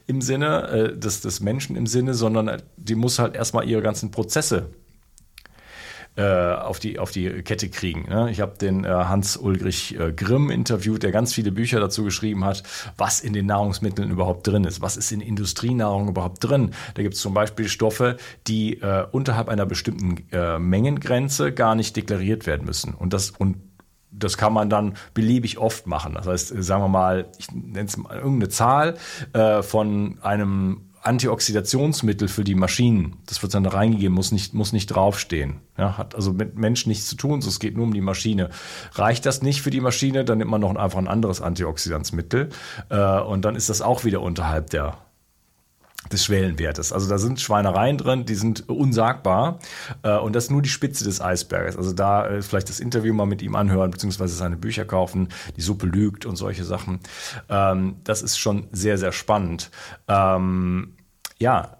im 0.07 0.21
Sinne, 0.21 0.67
äh, 0.67 0.97
des, 0.97 1.21
des 1.21 1.39
Menschen 1.41 1.75
im 1.75 1.85
Sinne, 1.85 2.13
sondern 2.13 2.61
die 2.77 2.95
muss 2.95 3.19
halt 3.19 3.35
erstmal 3.35 3.67
ihre 3.67 3.81
ganzen 3.81 4.11
Prozesse 4.11 4.71
auf, 6.21 6.79
die, 6.79 6.99
auf 6.99 7.11
die 7.11 7.29
Kette 7.43 7.69
kriegen. 7.69 8.09
Ne? 8.09 8.31
Ich 8.31 8.41
habe 8.41 8.57
den 8.57 8.85
äh, 8.85 8.87
Hans-Ulrich 8.89 9.99
äh, 9.99 10.11
Grimm 10.11 10.49
interviewt, 10.49 11.03
der 11.03 11.11
ganz 11.11 11.33
viele 11.33 11.51
Bücher 11.51 11.79
dazu 11.79 12.03
geschrieben 12.03 12.43
hat, 12.43 12.63
was 12.97 13.19
in 13.19 13.33
den 13.33 13.45
Nahrungsmitteln 13.45 14.09
überhaupt 14.09 14.47
drin 14.47 14.63
ist, 14.63 14.81
was 14.81 14.97
ist 14.97 15.11
in 15.11 15.21
Industrienahrung 15.21 16.09
überhaupt 16.09 16.43
drin. 16.43 16.71
Da 16.95 17.03
gibt 17.03 17.15
es 17.15 17.21
zum 17.21 17.33
Beispiel 17.33 17.67
Stoffe, 17.67 18.17
die 18.47 18.81
äh, 18.81 19.05
unterhalb 19.11 19.49
einer 19.49 19.65
bestimmten 19.65 20.27
äh, 20.31 20.59
Mengengrenze 20.59 21.51
gar 21.51 21.75
nicht 21.75 21.95
deklariert 21.95 22.47
werden 22.47 22.65
müssen. 22.65 22.93
Und 22.93 23.13
das 23.13 23.31
und 23.31 23.57
das 24.11 24.37
kann 24.37 24.53
man 24.53 24.69
dann 24.69 24.95
beliebig 25.13 25.57
oft 25.57 25.85
machen. 25.85 26.13
Das 26.15 26.27
heißt, 26.27 26.63
sagen 26.63 26.83
wir 26.83 26.87
mal, 26.87 27.27
ich 27.37 27.51
nenne 27.51 27.87
es 27.87 27.97
mal 27.97 28.17
irgendeine 28.17 28.49
Zahl 28.49 28.97
äh, 29.33 29.61
von 29.61 30.17
einem 30.21 30.86
Antioxidationsmittel 31.07 32.27
für 32.27 32.43
die 32.43 32.55
Maschinen. 32.55 33.17
Das 33.25 33.41
wird 33.41 33.53
dann 33.53 33.63
da 33.63 33.71
reingegeben, 33.71 34.13
muss 34.13 34.31
nicht, 34.31 34.53
muss 34.53 34.73
nicht 34.73 34.87
draufstehen. 34.87 35.61
Ja, 35.77 35.97
hat 35.97 36.15
also 36.15 36.33
mit 36.33 36.57
Menschen 36.57 36.89
nichts 36.89 37.07
zu 37.07 37.15
tun, 37.15 37.41
so 37.41 37.49
es 37.49 37.59
geht 37.59 37.75
nur 37.75 37.85
um 37.85 37.93
die 37.93 38.01
Maschine. 38.01 38.49
Reicht 38.93 39.25
das 39.25 39.41
nicht 39.41 39.61
für 39.61 39.69
die 39.69 39.81
Maschine, 39.81 40.25
dann 40.25 40.37
nimmt 40.37 40.51
man 40.51 40.61
noch 40.61 40.75
einfach 40.75 40.99
ein 40.99 41.07
anderes 41.07 41.41
Antioxidanzmittel 41.41 42.49
äh, 42.89 43.19
und 43.19 43.45
dann 43.45 43.55
ist 43.55 43.69
das 43.69 43.81
auch 43.81 44.03
wieder 44.03 44.21
unterhalb 44.21 44.69
der 44.69 44.97
des 46.11 46.23
Schwellenwertes. 46.25 46.93
Also 46.93 47.09
da 47.09 47.17
sind 47.17 47.41
Schweinereien 47.41 47.97
drin, 47.97 48.25
die 48.25 48.35
sind 48.35 48.69
unsagbar. 48.69 49.59
Äh, 50.03 50.17
und 50.17 50.35
das 50.35 50.45
ist 50.45 50.51
nur 50.51 50.61
die 50.61 50.69
Spitze 50.69 51.03
des 51.03 51.21
Eisberges. 51.21 51.77
Also 51.77 51.93
da 51.93 52.27
äh, 52.27 52.41
vielleicht 52.41 52.69
das 52.69 52.79
Interview 52.79 53.13
mal 53.13 53.25
mit 53.25 53.41
ihm 53.41 53.55
anhören, 53.55 53.91
beziehungsweise 53.91 54.35
seine 54.35 54.57
Bücher 54.57 54.85
kaufen, 54.85 55.29
die 55.55 55.61
Suppe 55.61 55.87
lügt 55.87 56.25
und 56.25 56.35
solche 56.35 56.63
Sachen. 56.63 56.99
Ähm, 57.49 57.97
das 58.03 58.21
ist 58.21 58.37
schon 58.37 58.67
sehr, 58.71 58.97
sehr 58.97 59.11
spannend. 59.11 59.69
Ähm, 60.07 60.93
ja, 61.39 61.77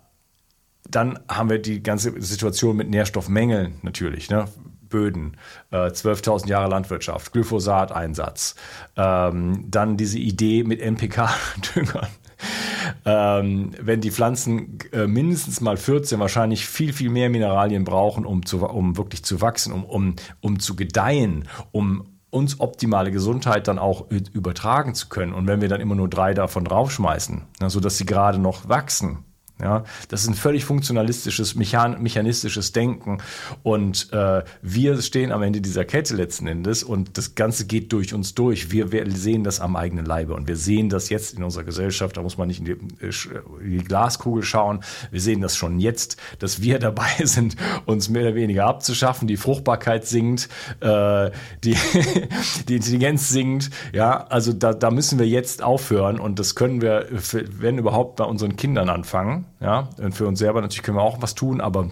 dann 0.89 1.19
haben 1.29 1.49
wir 1.49 1.59
die 1.59 1.83
ganze 1.83 2.19
Situation 2.21 2.77
mit 2.77 2.89
Nährstoffmängeln 2.89 3.79
natürlich. 3.81 4.29
Ne? 4.29 4.45
Böden, 4.87 5.35
äh, 5.71 5.91
12.000 5.91 6.47
Jahre 6.47 6.69
Landwirtschaft, 6.69 7.33
Glyphosat-Einsatz, 7.33 8.55
ähm, 8.95 9.65
dann 9.69 9.97
diese 9.97 10.17
Idee 10.17 10.63
mit 10.63 10.79
NPK-Düngern 10.79 12.07
ähm, 13.05 13.71
wenn 13.81 14.01
die 14.01 14.11
Pflanzen 14.11 14.79
äh, 14.91 15.07
mindestens 15.07 15.61
mal 15.61 15.77
14 15.77 16.19
wahrscheinlich 16.19 16.67
viel, 16.67 16.93
viel 16.93 17.09
mehr 17.09 17.29
Mineralien 17.29 17.83
brauchen, 17.83 18.25
um, 18.25 18.45
zu, 18.45 18.65
um 18.65 18.97
wirklich 18.97 19.23
zu 19.23 19.41
wachsen, 19.41 19.73
um, 19.73 19.83
um, 19.83 20.15
um 20.41 20.59
zu 20.59 20.75
gedeihen, 20.75 21.47
um 21.71 22.05
uns 22.29 22.59
optimale 22.59 23.11
Gesundheit 23.11 23.67
dann 23.67 23.79
auch 23.79 24.09
übertragen 24.11 24.93
zu 24.93 25.07
können. 25.09 25.33
Und 25.33 25.47
wenn 25.47 25.61
wir 25.61 25.69
dann 25.69 25.81
immer 25.81 25.95
nur 25.95 26.09
drei 26.09 26.33
davon 26.33 26.65
draufschmeißen, 26.65 27.43
ja, 27.61 27.69
sodass 27.69 27.97
sie 27.97 28.05
gerade 28.05 28.37
noch 28.37 28.67
wachsen, 28.67 29.19
ja, 29.61 29.85
das 30.09 30.21
ist 30.21 30.27
ein 30.27 30.35
völlig 30.35 30.65
funktionalistisches, 30.65 31.55
mechan 31.55 32.01
mechanistisches 32.01 32.73
Denken. 32.73 33.17
Und 33.63 34.13
äh, 34.13 34.43
wir 34.61 35.01
stehen 35.01 35.31
am 35.31 35.41
Ende 35.41 35.61
dieser 35.61 35.83
Kette 35.83 36.15
letzten 36.15 36.45
Endes 36.45 36.83
und 36.83 37.17
das 37.17 37.33
Ganze 37.33 37.65
geht 37.65 37.91
durch 37.91 38.13
uns 38.13 38.35
durch. 38.35 38.71
Wir, 38.71 38.91
wir 38.91 39.09
sehen 39.09 39.43
das 39.43 39.59
am 39.59 39.75
eigenen 39.75 40.05
Leibe 40.05 40.35
und 40.35 40.47
wir 40.47 40.55
sehen 40.55 40.89
das 40.89 41.09
jetzt 41.09 41.33
in 41.35 41.43
unserer 41.43 41.63
Gesellschaft. 41.63 42.17
Da 42.17 42.21
muss 42.21 42.37
man 42.37 42.49
nicht 42.49 42.59
in 42.59 42.65
die, 42.65 42.71
in 42.71 43.79
die 43.79 43.83
Glaskugel 43.83 44.43
schauen. 44.43 44.81
Wir 45.09 45.21
sehen 45.21 45.41
das 45.41 45.55
schon 45.57 45.79
jetzt, 45.79 46.17
dass 46.37 46.61
wir 46.61 46.77
dabei 46.87 47.09
sind, 47.23 47.55
uns 47.85 48.09
mehr 48.09 48.23
oder 48.23 48.35
weniger 48.35 48.65
abzuschaffen. 48.65 49.27
Die 49.27 49.37
Fruchtbarkeit 49.37 50.05
sinkt, 50.05 50.49
äh, 50.81 51.31
die, 51.63 51.75
die 52.67 52.75
Intelligenz 52.75 53.29
sinkt. 53.29 53.71
Ja, 53.91 54.27
also 54.27 54.53
da, 54.53 54.73
da 54.73 54.91
müssen 54.91 55.17
wir 55.17 55.27
jetzt 55.27 55.63
aufhören 55.63 56.19
und 56.19 56.37
das 56.37 56.53
können 56.53 56.79
wir, 56.79 57.07
wenn 57.31 57.79
überhaupt, 57.79 58.17
bei 58.17 58.23
unseren 58.23 58.55
Kindern 58.55 58.89
anfangen. 58.89 59.46
Ja, 59.59 59.89
und 59.97 60.13
für 60.13 60.27
uns 60.27 60.39
selber 60.39 60.61
natürlich 60.61 60.83
können 60.83 60.97
wir 60.97 61.03
auch 61.03 61.21
was 61.21 61.35
tun, 61.35 61.61
aber 61.61 61.89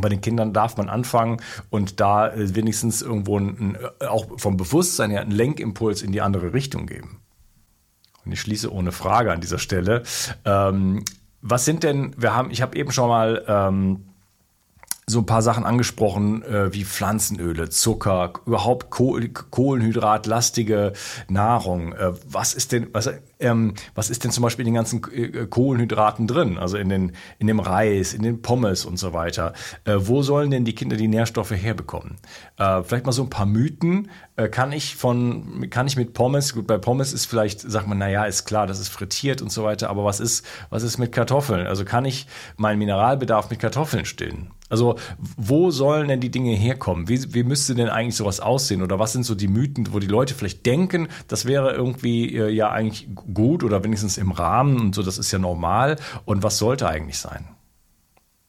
bei 0.00 0.08
den 0.08 0.20
Kindern 0.20 0.52
darf 0.52 0.76
man 0.76 0.88
anfangen 0.88 1.40
und 1.70 2.00
da 2.00 2.28
äh, 2.28 2.54
wenigstens 2.54 3.02
irgendwo 3.02 3.38
ein, 3.38 3.76
äh, 4.00 4.06
auch 4.06 4.26
vom 4.38 4.56
Bewusstsein 4.56 5.10
her 5.10 5.20
einen 5.20 5.30
Lenkimpuls 5.30 6.02
in 6.02 6.12
die 6.12 6.20
andere 6.20 6.52
Richtung 6.52 6.86
geben. 6.86 7.20
Und 8.24 8.32
ich 8.32 8.40
schließe 8.40 8.72
ohne 8.72 8.92
Frage 8.92 9.32
an 9.32 9.40
dieser 9.40 9.58
Stelle. 9.58 10.02
Ähm, 10.44 11.04
was 11.42 11.64
sind 11.64 11.84
denn, 11.84 12.14
wir 12.16 12.34
haben, 12.34 12.50
ich 12.50 12.60
habe 12.60 12.76
eben 12.76 12.90
schon 12.90 13.08
mal 13.08 13.44
ähm, 13.46 14.06
so 15.06 15.20
ein 15.20 15.26
paar 15.26 15.42
Sachen 15.42 15.64
angesprochen, 15.64 16.42
äh, 16.42 16.72
wie 16.74 16.84
Pflanzenöle, 16.84 17.68
Zucker, 17.70 18.32
überhaupt 18.44 18.90
Kohl 18.90 19.28
Kohlenhydratlastige 19.28 20.92
Nahrung. 21.28 21.92
Äh, 21.92 22.14
was 22.26 22.54
ist 22.54 22.72
denn, 22.72 22.88
was, 22.92 23.08
ähm, 23.38 23.74
was 23.94 24.10
ist 24.10 24.24
denn 24.24 24.30
zum 24.30 24.42
Beispiel 24.42 24.66
in 24.66 24.72
den 24.72 24.74
ganzen 24.74 25.02
äh, 25.12 25.46
Kohlenhydraten 25.46 26.26
drin? 26.26 26.58
Also 26.58 26.76
in 26.76 26.88
den, 26.88 27.12
in 27.38 27.46
dem 27.46 27.60
Reis, 27.60 28.14
in 28.14 28.22
den 28.22 28.42
Pommes 28.42 28.84
und 28.84 28.98
so 28.98 29.12
weiter. 29.12 29.52
Äh, 29.84 29.94
wo 29.98 30.22
sollen 30.22 30.50
denn 30.50 30.64
die 30.64 30.74
Kinder 30.74 30.96
die 30.96 31.08
Nährstoffe 31.08 31.50
herbekommen? 31.50 32.16
Äh, 32.58 32.82
vielleicht 32.82 33.06
mal 33.06 33.12
so 33.12 33.22
ein 33.22 33.30
paar 33.30 33.46
Mythen. 33.46 34.10
Äh, 34.36 34.48
kann 34.48 34.72
ich 34.72 34.96
von, 34.96 35.68
kann 35.70 35.86
ich 35.86 35.96
mit 35.96 36.14
Pommes, 36.14 36.54
gut, 36.54 36.66
bei 36.66 36.78
Pommes 36.78 37.12
ist 37.12 37.26
vielleicht, 37.26 37.60
sagt 37.60 37.86
man, 37.86 37.98
na 37.98 38.08
ja, 38.08 38.24
ist 38.24 38.44
klar, 38.44 38.66
das 38.66 38.80
ist 38.80 38.88
frittiert 38.88 39.42
und 39.42 39.50
so 39.50 39.64
weiter, 39.64 39.90
aber 39.90 40.04
was 40.04 40.20
ist, 40.20 40.46
was 40.70 40.82
ist 40.82 40.98
mit 40.98 41.12
Kartoffeln? 41.12 41.66
Also 41.66 41.84
kann 41.84 42.04
ich 42.04 42.26
meinen 42.56 42.78
Mineralbedarf 42.78 43.50
mit 43.50 43.60
Kartoffeln 43.60 44.04
stillen? 44.04 44.50
Also 44.68 44.96
wo 45.36 45.70
sollen 45.70 46.08
denn 46.08 46.20
die 46.20 46.30
Dinge 46.30 46.54
herkommen? 46.54 47.08
Wie, 47.08 47.34
wie 47.34 47.44
müsste 47.44 47.74
denn 47.74 47.88
eigentlich 47.88 48.16
sowas 48.16 48.40
aussehen? 48.40 48.82
Oder 48.82 48.98
was 48.98 49.12
sind 49.12 49.24
so 49.24 49.34
die 49.34 49.48
Mythen, 49.48 49.92
wo 49.92 50.00
die 50.00 50.08
Leute 50.08 50.34
vielleicht 50.34 50.66
denken, 50.66 51.08
das 51.28 51.46
wäre 51.46 51.72
irgendwie 51.72 52.34
äh, 52.34 52.50
ja 52.50 52.70
eigentlich 52.70 53.08
gut 53.14 53.62
oder 53.62 53.84
wenigstens 53.84 54.18
im 54.18 54.32
Rahmen 54.32 54.80
und 54.80 54.94
so, 54.94 55.02
das 55.02 55.18
ist 55.18 55.30
ja 55.30 55.38
normal. 55.38 55.96
Und 56.24 56.42
was 56.42 56.58
sollte 56.58 56.88
eigentlich 56.88 57.18
sein? 57.18 57.46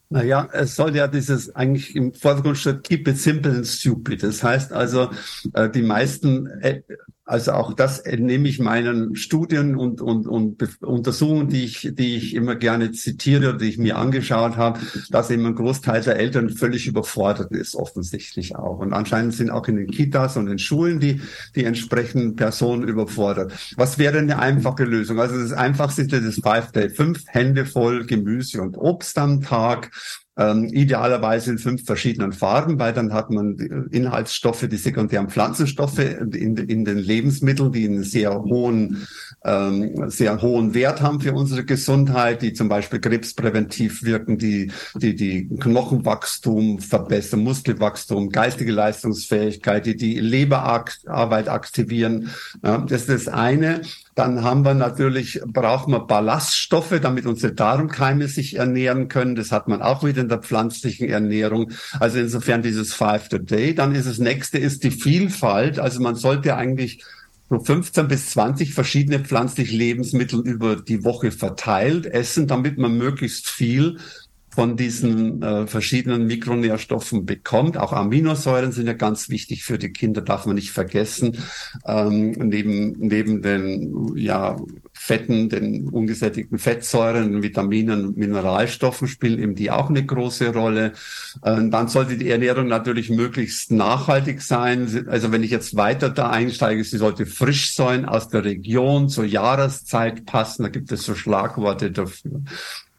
Naja, 0.09 0.47
es 0.53 0.75
soll 0.75 0.95
ja 0.95 1.07
dieses 1.07 1.53
eigentlich 1.55 1.95
im 1.95 2.13
Vordergrund 2.13 2.57
steht, 2.57 2.83
keep 2.85 3.07
it 3.07 3.19
simple 3.19 3.51
and 3.51 3.67
stupid. 3.67 4.23
Das 4.23 4.41
heißt 4.41 4.71
also, 4.71 5.09
äh, 5.53 5.69
die 5.69 5.81
meisten 5.81 6.47
äh, 6.61 6.81
also 7.27 7.51
auch 7.51 7.73
das 7.73 7.99
entnehme 7.99 8.47
ich 8.47 8.57
meinen 8.57 9.17
Studien 9.17 9.75
und, 9.75 9.99
und, 9.99 10.27
und 10.27 10.81
Untersuchungen, 10.81 11.49
die 11.49 11.65
ich, 11.65 11.89
die 11.91 12.15
ich 12.15 12.33
immer 12.33 12.55
gerne 12.55 12.93
zitiere, 12.93 13.57
die 13.57 13.65
ich 13.65 13.77
mir 13.77 13.97
angeschaut 13.97 14.55
habe, 14.55 14.79
dass 15.09 15.29
eben 15.29 15.45
ein 15.45 15.55
Großteil 15.55 16.01
der 16.01 16.17
Eltern 16.17 16.49
völlig 16.49 16.87
überfordert 16.87 17.51
ist, 17.51 17.75
offensichtlich 17.75 18.55
auch. 18.55 18.79
Und 18.79 18.93
anscheinend 18.93 19.33
sind 19.33 19.49
auch 19.49 19.67
in 19.67 19.75
den 19.75 19.91
Kitas 19.91 20.37
und 20.37 20.47
in 20.47 20.57
Schulen 20.57 21.01
die, 21.01 21.19
die 21.53 21.65
entsprechenden 21.65 22.37
Personen 22.37 22.87
überfordert. 22.87 23.51
Was 23.75 23.97
wäre 23.97 24.19
eine 24.19 24.39
einfache 24.39 24.85
Lösung? 24.85 25.19
Also 25.19 25.37
das 25.37 25.51
Einfachste 25.51 26.03
ist 26.03 26.13
das 26.13 26.35
Five 26.35 26.71
Day. 26.71 26.89
Fünf 26.89 27.23
Hände 27.27 27.65
voll 27.65 28.05
Gemüse 28.05 28.61
und 28.61 28.77
Obst 28.77 29.17
am 29.17 29.41
Tag 29.41 29.91
ähm, 30.37 30.65
idealerweise 30.65 31.51
in 31.51 31.57
fünf 31.57 31.85
verschiedenen 31.85 32.31
Farben, 32.31 32.79
weil 32.79 32.93
dann 32.93 33.13
hat 33.13 33.31
man 33.31 33.57
Inhaltsstoffe, 33.91 34.67
die 34.69 34.77
sekundären 34.77 35.29
Pflanzenstoffe 35.29 35.99
in, 35.99 36.57
in 36.57 36.85
den 36.85 36.97
Lebensmitteln, 36.97 37.71
die 37.71 37.85
einen 37.85 38.03
sehr 38.03 38.43
hohen, 38.43 39.07
ähm, 39.43 40.09
sehr 40.09 40.41
hohen 40.41 40.73
Wert 40.73 41.01
haben 41.01 41.21
für 41.21 41.33
unsere 41.33 41.65
Gesundheit, 41.65 42.41
die 42.41 42.53
zum 42.53 42.69
Beispiel 42.69 42.99
krebspräventiv 42.99 44.03
wirken, 44.03 44.37
die, 44.37 44.71
die, 44.95 45.15
die 45.15 45.47
Knochenwachstum 45.47 46.79
verbessern, 46.79 47.43
Muskelwachstum, 47.43 48.29
geistige 48.29 48.71
Leistungsfähigkeit, 48.71 49.85
die 49.85 49.95
die 49.95 50.19
Leberarbeit 50.19 51.49
aktivieren. 51.49 52.29
Ja, 52.63 52.77
das 52.79 53.01
ist 53.01 53.27
das 53.27 53.33
eine. 53.33 53.81
Dann 54.17 54.43
haben 54.43 54.65
wir 54.65 54.73
natürlich, 54.73 55.41
brauchen 55.45 55.93
wir 55.93 55.99
Ballaststoffe, 55.99 56.99
damit 56.99 57.27
unsere 57.27 57.53
Darmkeime 57.53 58.27
sich 58.27 58.55
ernähren 58.55 59.09
können. 59.09 59.35
Das 59.35 59.51
hat 59.51 59.67
man 59.67 59.83
auch 59.83 60.03
wieder 60.03 60.23
in 60.23 60.27
der 60.27 60.39
pflanzlichen 60.39 61.07
Ernährung. 61.07 61.71
Also 61.99 62.17
insofern 62.17 62.63
dieses 62.63 62.95
Five 62.95 63.29
to 63.29 63.37
Day. 63.37 63.75
Dann 63.75 63.93
ist 63.93 64.07
das 64.07 64.17
nächste 64.17 64.57
ist 64.57 64.83
die 64.83 64.89
Vielfalt. 64.89 65.77
Also 65.77 66.01
man 66.01 66.15
sollte 66.15 66.55
eigentlich 66.55 67.03
so 67.47 67.59
15 67.59 68.07
bis 68.07 68.31
20 68.31 68.73
verschiedene 68.73 69.19
pflanzliche 69.19 69.75
Lebensmittel 69.75 70.39
über 70.39 70.77
die 70.77 71.03
Woche 71.03 71.29
verteilt 71.29 72.07
essen, 72.07 72.47
damit 72.47 72.79
man 72.79 72.97
möglichst 72.97 73.47
viel 73.47 73.99
von 74.57 74.75
diesen 74.75 75.43
äh, 75.43 75.67
verschiedenen 75.67 76.25
Mikronährstoffen 76.25 77.27
bekommt. 77.27 77.77
Auch 77.77 77.93
Aminosäuren 77.93 78.71
sind 78.71 78.87
ja 78.87 78.93
ganz 78.93 79.29
wichtig 79.29 79.63
für 79.63 79.77
die 79.77 79.93
Kinder, 79.93 80.21
darf 80.21 80.47
man 80.47 80.55
nicht 80.55 80.71
vergessen. 80.71 81.37
Ähm, 81.85 82.31
neben, 82.31 82.93
neben 82.97 83.43
den 83.43 84.17
ja, 84.17 84.57
Fetten, 84.93 85.49
den 85.49 85.89
ungesättigten 85.89 86.57
Fettsäuren, 86.57 87.43
Vitaminen, 87.43 88.15
Mineralstoffen 88.15 89.07
spielen 89.07 89.37
eben 89.37 89.53
die 89.53 89.69
auch 89.69 89.91
eine 89.91 90.03
große 90.03 90.51
Rolle. 90.51 90.93
Ähm, 91.45 91.69
dann 91.69 91.87
sollte 91.87 92.17
die 92.17 92.31
Ernährung 92.31 92.65
natürlich 92.65 93.11
möglichst 93.11 93.71
nachhaltig 93.71 94.41
sein. 94.41 95.05
Also 95.07 95.31
wenn 95.31 95.43
ich 95.43 95.51
jetzt 95.51 95.75
weiter 95.75 96.09
da 96.09 96.31
einsteige, 96.31 96.83
sie 96.83 96.97
sollte 96.97 97.27
frisch 97.27 97.75
sein, 97.75 98.05
aus 98.05 98.29
der 98.29 98.43
Region, 98.43 99.07
zur 99.07 99.25
Jahreszeit 99.25 100.25
passen. 100.25 100.63
Da 100.63 100.69
gibt 100.69 100.91
es 100.91 101.03
so 101.03 101.13
Schlagworte 101.13 101.91
dafür. 101.91 102.41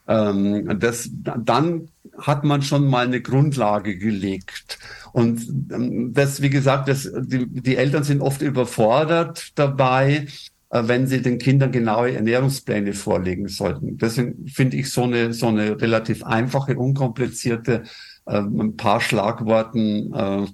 Ähm, 0.09 0.79
das, 0.81 1.11
dann 1.13 1.89
hat 2.19 2.43
man 2.43 2.63
schon 2.63 2.89
mal 2.89 3.07
eine 3.07 3.21
Grundlage 3.21 3.97
gelegt. 3.97 4.79
Und 5.13 5.47
ähm, 5.73 6.13
das, 6.13 6.43
wie 6.43 6.51
gesagt, 6.51 6.89
das, 6.89 7.11
die, 7.21 7.47
die 7.47 7.77
Eltern 7.77 8.05
sind 8.05 8.21
oft 8.21 8.43
überfordert 8.43 9.53
dabei, 9.55 10.27
äh, 10.71 10.83
wenn 10.87 11.07
sie 11.07 11.23
den 11.23 11.39
Kindern 11.39 11.73
genaue 11.73 12.15
Ernährungspläne 12.15 12.93
vorlegen 12.95 13.49
sollten. 13.49 13.99
Deswegen 13.99 14.49
finde 14.49 14.79
ich 14.79 14.91
so 14.91 15.05
eine, 15.05 15.33
so 15.33 15.49
eine 15.49 15.81
relativ 15.81 16.25
einfache, 16.25 16.77
unkomplizierte 16.77 17.85
äh, 18.27 18.39
ein 18.39 18.77
paar 18.77 19.01
Schlagworten 19.01 20.13
äh, 20.15 20.47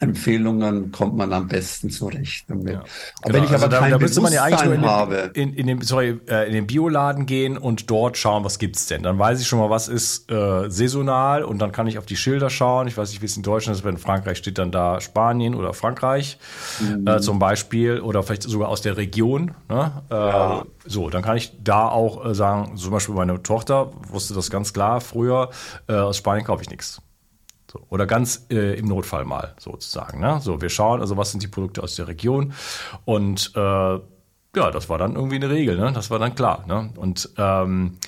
Empfehlungen 0.00 0.90
kommt 0.90 1.16
man 1.16 1.32
am 1.32 1.46
besten 1.46 1.88
zurecht 1.88 2.46
damit. 2.48 2.74
Ja. 2.74 2.84
Genau. 3.22 3.34
Wenn 3.34 3.44
ich 3.44 3.50
aber 3.50 3.64
also 3.64 3.76
kein 3.78 3.90
da, 3.90 3.98
da 3.98 3.98
müsste 3.98 4.20
man 4.20 4.32
ja 4.32 4.42
eigentlich 4.42 4.64
nur 4.64 4.74
in 4.74 4.80
den, 4.80 4.90
habe, 4.90 5.30
in, 5.34 5.54
in, 5.54 5.66
den, 5.68 5.80
sorry, 5.82 6.20
äh, 6.28 6.48
in 6.48 6.52
den 6.52 6.66
Bioladen 6.66 7.26
gehen 7.26 7.56
und 7.56 7.90
dort 7.90 8.18
schauen, 8.18 8.44
was 8.44 8.58
gibt's 8.58 8.86
denn. 8.86 9.04
Dann 9.04 9.18
weiß 9.18 9.40
ich 9.40 9.46
schon 9.46 9.60
mal, 9.60 9.70
was 9.70 9.86
ist 9.86 10.30
äh, 10.32 10.68
saisonal 10.68 11.44
und 11.44 11.60
dann 11.60 11.70
kann 11.70 11.86
ich 11.86 11.96
auf 11.98 12.06
die 12.06 12.16
Schilder 12.16 12.50
schauen. 12.50 12.88
Ich 12.88 12.96
weiß 12.96 13.10
nicht, 13.10 13.22
wie 13.22 13.26
es 13.26 13.36
in 13.36 13.44
Deutschland 13.44 13.78
ist, 13.78 13.84
wenn 13.84 13.94
in 13.94 14.00
Frankreich 14.00 14.38
steht 14.38 14.58
dann 14.58 14.72
da 14.72 15.00
Spanien 15.00 15.54
oder 15.54 15.72
Frankreich 15.74 16.38
mhm. 16.80 17.06
äh, 17.06 17.20
zum 17.20 17.38
Beispiel 17.38 18.00
oder 18.00 18.24
vielleicht 18.24 18.42
sogar 18.42 18.70
aus 18.70 18.82
der 18.82 18.96
Region. 18.96 19.52
Ne? 19.68 20.02
Äh, 20.10 20.14
ja. 20.14 20.64
So, 20.86 21.08
dann 21.08 21.22
kann 21.22 21.36
ich 21.36 21.52
da 21.62 21.88
auch 21.88 22.26
äh, 22.26 22.34
sagen, 22.34 22.76
zum 22.76 22.90
Beispiel 22.90 23.14
meine 23.14 23.42
Tochter 23.44 23.92
wusste 24.08 24.34
das 24.34 24.50
ganz 24.50 24.72
klar 24.72 25.00
früher, 25.00 25.50
äh, 25.88 25.94
aus 25.94 26.16
Spanien 26.16 26.44
kaufe 26.44 26.62
ich 26.62 26.70
nichts. 26.70 27.00
So, 27.74 27.86
oder 27.90 28.06
ganz 28.06 28.46
äh, 28.50 28.78
im 28.78 28.86
Notfall 28.86 29.24
mal 29.24 29.54
sozusagen. 29.58 30.20
Ne? 30.20 30.38
So, 30.40 30.62
wir 30.62 30.70
schauen, 30.70 31.00
also 31.00 31.16
was 31.16 31.32
sind 31.32 31.42
die 31.42 31.48
Produkte 31.48 31.82
aus 31.82 31.96
der 31.96 32.06
Region 32.06 32.52
und 33.04 33.52
äh, 33.56 33.98
ja, 34.56 34.70
das 34.70 34.88
war 34.88 34.98
dann 34.98 35.16
irgendwie 35.16 35.36
eine 35.36 35.50
Regel, 35.50 35.76
ne? 35.76 35.90
Das 35.92 36.10
war 36.10 36.20
dann 36.20 36.36
klar. 36.36 36.64
Ne? 36.68 36.90
Und 36.96 37.30
ähm, 37.38 37.98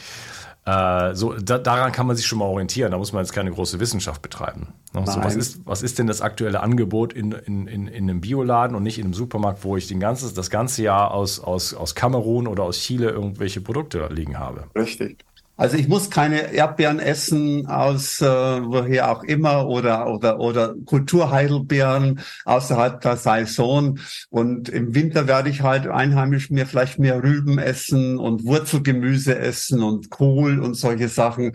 äh, 0.64 1.14
so, 1.14 1.32
da, 1.32 1.58
daran 1.58 1.90
kann 1.90 2.06
man 2.06 2.14
sich 2.14 2.26
schon 2.26 2.38
mal 2.38 2.44
orientieren. 2.44 2.92
Da 2.92 2.98
muss 2.98 3.12
man 3.12 3.22
jetzt 3.24 3.32
keine 3.32 3.50
große 3.50 3.80
Wissenschaft 3.80 4.22
betreiben. 4.22 4.74
Ne? 4.94 5.04
So, 5.06 5.22
was, 5.24 5.34
ist, 5.34 5.66
was 5.66 5.82
ist 5.82 5.98
denn 5.98 6.06
das 6.06 6.22
aktuelle 6.22 6.60
Angebot 6.60 7.12
in, 7.12 7.32
in, 7.32 7.66
in, 7.66 7.88
in 7.88 8.04
einem 8.04 8.20
Bioladen 8.20 8.76
und 8.76 8.84
nicht 8.84 8.98
in 8.98 9.06
einem 9.06 9.14
Supermarkt, 9.14 9.64
wo 9.64 9.76
ich 9.76 9.88
den 9.88 9.98
ganzes, 9.98 10.34
das 10.34 10.48
ganze 10.48 10.84
Jahr 10.84 11.10
aus, 11.10 11.40
aus, 11.40 11.74
aus 11.74 11.96
Kamerun 11.96 12.46
oder 12.46 12.62
aus 12.62 12.78
Chile 12.78 13.10
irgendwelche 13.10 13.60
Produkte 13.60 14.08
liegen 14.12 14.38
habe? 14.38 14.68
Richtig. 14.76 15.25
Also 15.56 15.76
ich 15.78 15.88
muss 15.88 16.10
keine 16.10 16.52
Erdbeeren 16.52 16.98
essen 16.98 17.66
aus 17.66 18.20
äh, 18.20 18.26
woher 18.26 19.10
auch 19.10 19.22
immer 19.24 19.66
oder 19.66 20.06
oder 20.06 20.38
oder 20.38 20.74
Kulturheidelbeeren 20.84 22.20
außerhalb 22.44 23.00
der 23.00 23.16
Saison 23.16 23.98
und 24.28 24.68
im 24.68 24.94
Winter 24.94 25.26
werde 25.26 25.48
ich 25.48 25.62
halt 25.62 25.86
einheimisch 25.86 26.50
mir 26.50 26.66
vielleicht 26.66 26.98
mehr 26.98 27.22
Rüben 27.22 27.58
essen 27.58 28.18
und 28.18 28.44
Wurzelgemüse 28.44 29.38
essen 29.38 29.82
und 29.82 30.10
Kohl 30.10 30.60
und 30.60 30.74
solche 30.74 31.08
Sachen 31.08 31.52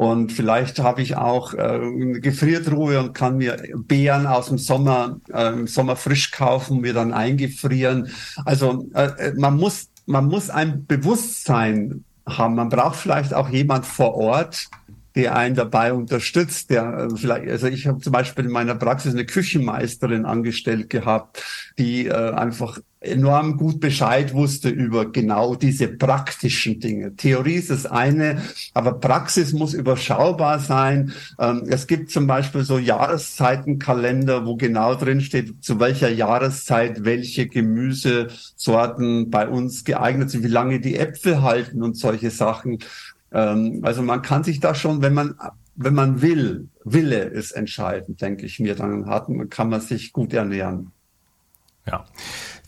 und 0.00 0.32
vielleicht 0.32 0.78
habe 0.78 1.02
ich 1.02 1.16
auch 1.16 1.52
äh, 1.52 1.58
eine 1.58 2.20
Gefriertruhe 2.20 3.00
und 3.00 3.12
kann 3.12 3.36
mir 3.36 3.62
Beeren 3.74 4.26
aus 4.26 4.46
dem 4.46 4.56
Sommer 4.56 5.20
äh, 5.30 5.52
im 5.52 5.66
Sommer 5.66 5.94
frisch 5.94 6.30
kaufen, 6.30 6.80
mir 6.80 6.94
dann 6.94 7.12
eingefrieren. 7.12 8.08
Also 8.46 8.88
äh, 8.94 9.32
man 9.36 9.58
muss 9.58 9.88
man 10.06 10.26
muss 10.26 10.48
ein 10.48 10.86
Bewusstsein 10.86 12.04
haben. 12.28 12.54
Man 12.54 12.68
braucht 12.68 12.96
vielleicht 12.96 13.34
auch 13.34 13.48
jemand 13.48 13.86
vor 13.86 14.14
Ort, 14.14 14.68
der 15.20 15.36
einen 15.36 15.54
dabei 15.54 15.92
unterstützt, 15.92 16.70
der 16.70 17.08
äh, 17.10 17.16
vielleicht, 17.16 17.48
also 17.50 17.66
ich 17.66 17.86
habe 17.86 18.00
zum 18.00 18.12
Beispiel 18.12 18.46
in 18.46 18.50
meiner 18.50 18.74
Praxis 18.74 19.12
eine 19.12 19.26
Küchenmeisterin 19.26 20.24
angestellt 20.24 20.88
gehabt, 20.88 21.44
die 21.78 22.06
äh, 22.06 22.32
einfach 22.32 22.80
enorm 23.00 23.56
gut 23.56 23.80
Bescheid 23.80 24.32
wusste 24.34 24.68
über 24.70 25.12
genau 25.12 25.54
diese 25.54 25.88
praktischen 25.88 26.80
Dinge. 26.80 27.16
Theorie 27.16 27.54
ist 27.54 27.70
das 27.70 27.84
eine, 27.86 28.42
aber 28.74 28.94
Praxis 28.94 29.52
muss 29.52 29.74
überschaubar 29.74 30.58
sein. 30.58 31.12
Ähm, 31.38 31.64
es 31.68 31.86
gibt 31.86 32.10
zum 32.10 32.26
Beispiel 32.26 32.62
so 32.62 32.78
Jahreszeitenkalender, 32.78 34.46
wo 34.46 34.56
genau 34.56 34.94
drin 34.94 35.20
steht, 35.20 35.62
zu 35.62 35.80
welcher 35.80 36.10
Jahreszeit 36.10 37.04
welche 37.04 37.46
Gemüsesorten 37.46 39.30
bei 39.30 39.48
uns 39.48 39.84
geeignet 39.84 40.30
sind, 40.30 40.44
wie 40.44 40.48
lange 40.48 40.80
die 40.80 40.96
Äpfel 40.96 41.42
halten 41.42 41.82
und 41.82 41.96
solche 41.96 42.30
Sachen. 42.30 42.78
Ähm, 43.32 43.80
also 43.82 44.02
man 44.02 44.22
kann 44.22 44.44
sich 44.44 44.60
da 44.60 44.74
schon, 44.74 45.02
wenn 45.02 45.14
man, 45.14 45.36
wenn 45.76 45.94
man 45.94 46.22
will, 46.22 46.68
Wille 46.84 47.24
ist 47.24 47.52
entscheidend, 47.52 48.20
denke 48.20 48.46
ich 48.46 48.60
mir, 48.60 48.74
dann 48.74 49.06
hat, 49.06 49.28
kann 49.50 49.68
man 49.68 49.80
sich 49.80 50.12
gut 50.12 50.32
ernähren. 50.32 50.92
Ja. 51.86 52.04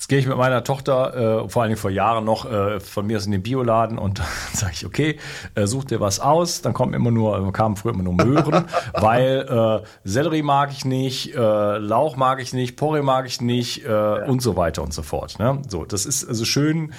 Jetzt 0.03 0.09
gehe 0.09 0.19
ich 0.19 0.27
mit 0.27 0.37
meiner 0.37 0.65
Tochter, 0.65 1.45
äh, 1.45 1.49
vor 1.49 1.63
allen 1.63 1.71
Dingen 1.71 1.81
vor 1.81 1.91
Jahren 1.91 2.25
noch, 2.25 2.51
äh, 2.51 2.81
von 2.81 3.07
mir 3.07 3.19
aus 3.19 3.27
in 3.27 3.31
den 3.31 3.43
Bioladen 3.43 3.99
und 3.99 4.19
dann 4.19 4.27
sage 4.53 4.73
ich, 4.75 4.85
okay, 4.85 5.21
äh, 5.55 5.67
such 5.67 5.85
dir 5.85 6.01
was 6.01 6.19
aus. 6.19 6.61
Dann 6.61 6.73
kommen 6.73 6.93
immer 6.93 7.13
nur, 7.13 7.39
äh, 7.39 7.53
kamen 7.53 7.77
früher 7.77 7.93
immer 7.95 8.03
nur 8.03 8.15
Möhren, 8.15 8.65
weil 8.95 9.47
äh, 9.49 9.87
Sellerie 10.03 10.43
mag 10.43 10.73
ich 10.73 10.85
nicht, 10.85 11.37
äh, 11.37 11.79
Lauch 11.79 12.17
mag 12.17 12.41
ich 12.41 12.53
nicht, 12.53 12.77
Porree 12.77 13.03
mag 13.03 13.27
ich 13.27 13.41
nicht 13.41 13.85
äh, 13.85 13.91
ja. 13.91 14.25
und 14.25 14.43
so 14.43 14.57
weiter 14.57 14.83
und 14.83 14.93
so 14.93 15.03
fort. 15.03 15.39
Ne? 15.39 15.63
So, 15.69 15.85
das 15.85 16.05
ist 16.05 16.25
also 16.27 16.45
schön, 16.45 16.93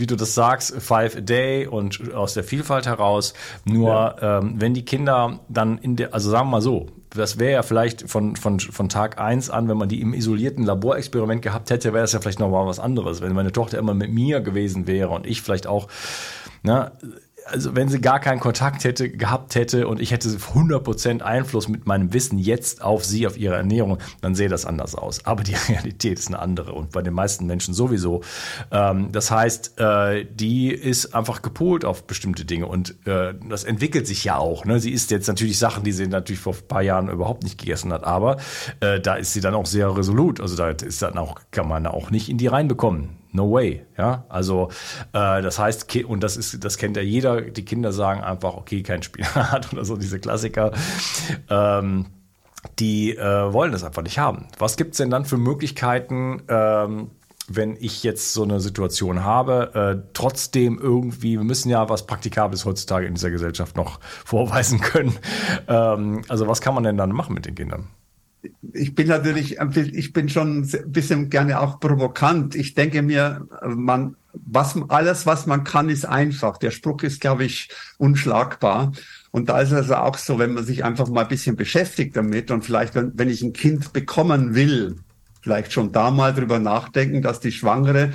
wie 0.00 0.06
du 0.06 0.16
das 0.16 0.34
sagst, 0.34 0.80
five 0.80 1.16
a 1.16 1.20
day 1.20 1.66
und 1.66 2.12
aus 2.14 2.34
der 2.34 2.44
Vielfalt 2.44 2.86
heraus. 2.86 3.34
Nur 3.64 3.90
ja. 3.90 4.38
ähm, 4.38 4.54
wenn 4.58 4.74
die 4.74 4.84
Kinder 4.84 5.40
dann 5.48 5.78
in 5.78 5.96
der, 5.96 6.14
also 6.14 6.30
sagen 6.30 6.46
wir 6.48 6.52
mal 6.52 6.62
so, 6.62 6.86
das 7.10 7.38
wäre 7.38 7.52
ja 7.52 7.62
vielleicht 7.62 8.08
von, 8.10 8.36
von, 8.36 8.60
von 8.60 8.88
Tag 8.88 9.18
eins 9.18 9.50
an, 9.50 9.68
wenn 9.68 9.76
man 9.76 9.88
die 9.88 10.00
im 10.00 10.14
isolierten 10.14 10.64
Laborexperiment 10.64 11.42
gehabt 11.42 11.70
hätte, 11.70 11.92
wäre 11.92 12.02
das 12.02 12.12
ja 12.12 12.20
vielleicht 12.20 12.40
nochmal 12.40 12.66
was 12.66 12.78
anderes. 12.78 13.20
Wenn 13.20 13.32
meine 13.32 13.52
Tochter 13.52 13.78
immer 13.78 13.94
mit 13.94 14.12
mir 14.12 14.40
gewesen 14.40 14.86
wäre 14.86 15.10
und 15.10 15.26
ich 15.26 15.42
vielleicht 15.42 15.66
auch, 15.66 15.88
ne, 16.62 16.92
also 17.50 17.76
wenn 17.76 17.88
sie 17.88 18.00
gar 18.00 18.20
keinen 18.20 18.40
Kontakt 18.40 18.84
hätte, 18.84 19.08
gehabt 19.08 19.54
hätte 19.54 19.86
und 19.88 20.00
ich 20.00 20.10
hätte 20.10 20.28
100% 20.28 21.22
Einfluss 21.22 21.68
mit 21.68 21.86
meinem 21.86 22.12
Wissen 22.12 22.38
jetzt 22.38 22.82
auf 22.82 23.04
sie, 23.04 23.26
auf 23.26 23.36
ihre 23.36 23.56
Ernährung, 23.56 23.98
dann 24.20 24.34
sähe 24.34 24.48
das 24.48 24.66
anders 24.66 24.94
aus. 24.94 25.24
Aber 25.24 25.42
die 25.42 25.54
Realität 25.68 26.18
ist 26.18 26.28
eine 26.28 26.38
andere 26.38 26.72
und 26.72 26.92
bei 26.92 27.02
den 27.02 27.14
meisten 27.14 27.46
Menschen 27.46 27.74
sowieso. 27.74 28.22
Ähm, 28.70 29.10
das 29.12 29.30
heißt, 29.30 29.78
äh, 29.78 30.26
die 30.28 30.70
ist 30.70 31.14
einfach 31.14 31.42
gepolt 31.42 31.84
auf 31.84 32.06
bestimmte 32.06 32.44
Dinge 32.44 32.66
und 32.66 32.94
äh, 33.06 33.34
das 33.48 33.64
entwickelt 33.64 34.06
sich 34.06 34.24
ja 34.24 34.36
auch. 34.36 34.64
Ne? 34.64 34.80
Sie 34.80 34.90
isst 34.90 35.10
jetzt 35.10 35.28
natürlich 35.28 35.58
Sachen, 35.58 35.84
die 35.84 35.92
sie 35.92 36.06
natürlich 36.06 36.40
vor 36.40 36.54
ein 36.54 36.68
paar 36.68 36.82
Jahren 36.82 37.08
überhaupt 37.08 37.42
nicht 37.44 37.58
gegessen 37.58 37.92
hat, 37.92 38.04
aber 38.04 38.38
äh, 38.80 39.00
da 39.00 39.14
ist 39.14 39.32
sie 39.32 39.40
dann 39.40 39.54
auch 39.54 39.66
sehr 39.66 39.96
resolut. 39.96 40.40
Also 40.40 40.56
da 40.56 40.70
ist 40.70 41.02
dann 41.02 41.18
auch, 41.18 41.40
kann 41.50 41.68
man 41.68 41.86
auch 41.86 42.10
nicht 42.10 42.28
in 42.28 42.38
die 42.38 42.46
reinbekommen. 42.46 43.10
No 43.36 43.52
way, 43.52 43.86
ja. 43.98 44.24
Also 44.28 44.70
äh, 45.12 45.42
das 45.42 45.58
heißt, 45.58 45.94
und 46.06 46.22
das 46.22 46.36
ist, 46.36 46.64
das 46.64 46.78
kennt 46.78 46.96
ja 46.96 47.02
jeder, 47.02 47.42
die 47.42 47.64
Kinder 47.64 47.92
sagen 47.92 48.22
einfach, 48.22 48.54
okay, 48.54 48.82
kein 48.82 49.02
Spinat 49.02 49.72
oder 49.72 49.84
so, 49.84 49.96
diese 49.96 50.18
Klassiker. 50.18 50.72
Ähm, 51.48 52.06
die 52.78 53.16
äh, 53.16 53.52
wollen 53.52 53.70
das 53.70 53.84
einfach 53.84 54.02
nicht 54.02 54.18
haben. 54.18 54.46
Was 54.58 54.76
gibt's 54.76 54.98
denn 54.98 55.10
dann 55.10 55.24
für 55.24 55.36
Möglichkeiten, 55.36 56.42
ähm, 56.48 57.10
wenn 57.48 57.76
ich 57.78 58.02
jetzt 58.02 58.32
so 58.32 58.42
eine 58.42 58.58
Situation 58.58 59.22
habe, 59.22 59.74
äh, 59.74 60.10
trotzdem 60.14 60.78
irgendwie, 60.78 61.38
wir 61.38 61.44
müssen 61.44 61.68
ja 61.68 61.88
was 61.88 62.06
Praktikables 62.06 62.64
heutzutage 62.64 63.06
in 63.06 63.14
dieser 63.14 63.30
Gesellschaft 63.30 63.76
noch 63.76 64.00
vorweisen 64.24 64.80
können. 64.80 65.16
Ähm, 65.68 66.22
also 66.28 66.48
was 66.48 66.60
kann 66.60 66.74
man 66.74 66.82
denn 66.82 66.96
dann 66.96 67.12
machen 67.12 67.34
mit 67.34 67.46
den 67.46 67.54
Kindern? 67.54 67.88
Ich 68.76 68.94
bin 68.94 69.08
natürlich, 69.08 69.58
ich 69.58 70.12
bin 70.12 70.28
schon 70.28 70.60
ein 70.60 70.92
bisschen 70.92 71.30
gerne 71.30 71.60
auch 71.60 71.80
provokant. 71.80 72.54
Ich 72.54 72.74
denke 72.74 73.02
mir, 73.02 73.46
man, 73.66 74.16
was, 74.32 74.76
alles, 74.88 75.26
was 75.26 75.46
man 75.46 75.64
kann, 75.64 75.88
ist 75.88 76.04
einfach. 76.04 76.58
Der 76.58 76.70
Spruch 76.70 77.02
ist, 77.02 77.20
glaube 77.20 77.44
ich, 77.44 77.68
unschlagbar. 77.98 78.92
Und 79.30 79.48
da 79.48 79.60
ist 79.60 79.72
es 79.72 79.90
also 79.90 79.96
auch 79.96 80.16
so, 80.16 80.38
wenn 80.38 80.54
man 80.54 80.64
sich 80.64 80.84
einfach 80.84 81.08
mal 81.08 81.22
ein 81.22 81.28
bisschen 81.28 81.56
beschäftigt 81.56 82.16
damit 82.16 82.50
und 82.50 82.64
vielleicht, 82.64 82.94
wenn, 82.94 83.12
wenn 83.14 83.28
ich 83.28 83.42
ein 83.42 83.52
Kind 83.52 83.92
bekommen 83.92 84.54
will, 84.54 84.96
vielleicht 85.42 85.72
schon 85.72 85.92
da 85.92 86.10
mal 86.10 86.34
drüber 86.34 86.58
nachdenken, 86.58 87.22
dass 87.22 87.40
die 87.40 87.52
Schwangere 87.52 88.12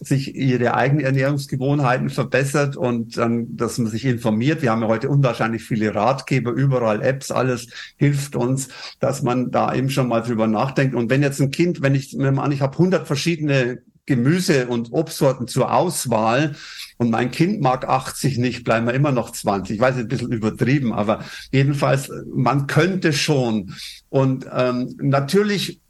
sich 0.00 0.34
ihre 0.34 0.74
eigenen 0.74 1.04
Ernährungsgewohnheiten 1.04 2.10
verbessert 2.10 2.76
und 2.76 3.16
dann, 3.16 3.56
dass 3.56 3.78
man 3.78 3.90
sich 3.90 4.04
informiert. 4.04 4.62
Wir 4.62 4.70
haben 4.70 4.82
ja 4.82 4.88
heute 4.88 5.08
unwahrscheinlich 5.08 5.64
viele 5.64 5.94
Ratgeber, 5.94 6.52
überall 6.52 7.02
Apps, 7.02 7.30
alles 7.30 7.68
hilft 7.96 8.36
uns, 8.36 8.68
dass 9.00 9.22
man 9.22 9.50
da 9.50 9.74
eben 9.74 9.90
schon 9.90 10.08
mal 10.08 10.20
drüber 10.20 10.46
nachdenkt. 10.46 10.94
Und 10.94 11.10
wenn 11.10 11.22
jetzt 11.22 11.40
ein 11.40 11.50
Kind, 11.50 11.82
wenn 11.82 11.94
ich 11.94 12.14
mir 12.14 12.28
an, 12.38 12.52
ich 12.52 12.60
habe 12.60 12.72
100 12.72 13.06
verschiedene 13.06 13.82
Gemüse 14.06 14.68
und 14.68 14.92
Obstsorten 14.92 15.46
zur 15.48 15.72
Auswahl 15.72 16.56
und 16.96 17.10
mein 17.10 17.30
Kind 17.30 17.60
mag 17.60 17.86
80 17.86 18.38
nicht, 18.38 18.64
bleiben 18.64 18.86
wir 18.86 18.94
immer 18.94 19.12
noch 19.12 19.30
20. 19.30 19.76
Ich 19.76 19.80
weiß, 19.80 19.96
ein 19.96 20.08
bisschen 20.08 20.32
übertrieben, 20.32 20.94
aber 20.94 21.24
jedenfalls, 21.52 22.10
man 22.34 22.66
könnte 22.66 23.12
schon. 23.12 23.74
Und 24.08 24.46
ähm, 24.52 24.96
natürlich 24.98 25.80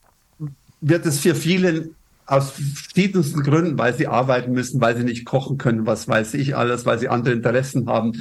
wird 0.81 1.07
es 1.07 1.21
für 1.21 1.35
viele 1.35 1.91
aus 2.29 2.51
verschiedensten 2.51 3.43
Gründen, 3.43 3.79
weil 3.79 3.95
sie 3.95 4.07
arbeiten 4.07 4.53
müssen, 4.53 4.81
weil 4.81 4.97
sie 4.97 5.03
nicht 5.03 5.25
kochen 5.25 5.57
können, 5.57 5.87
was 5.87 6.07
weiß 6.07 6.35
ich 6.35 6.55
alles, 6.55 6.85
weil 6.85 6.99
sie 6.99 7.09
andere 7.09 7.33
Interessen 7.35 7.89
haben, 7.89 8.13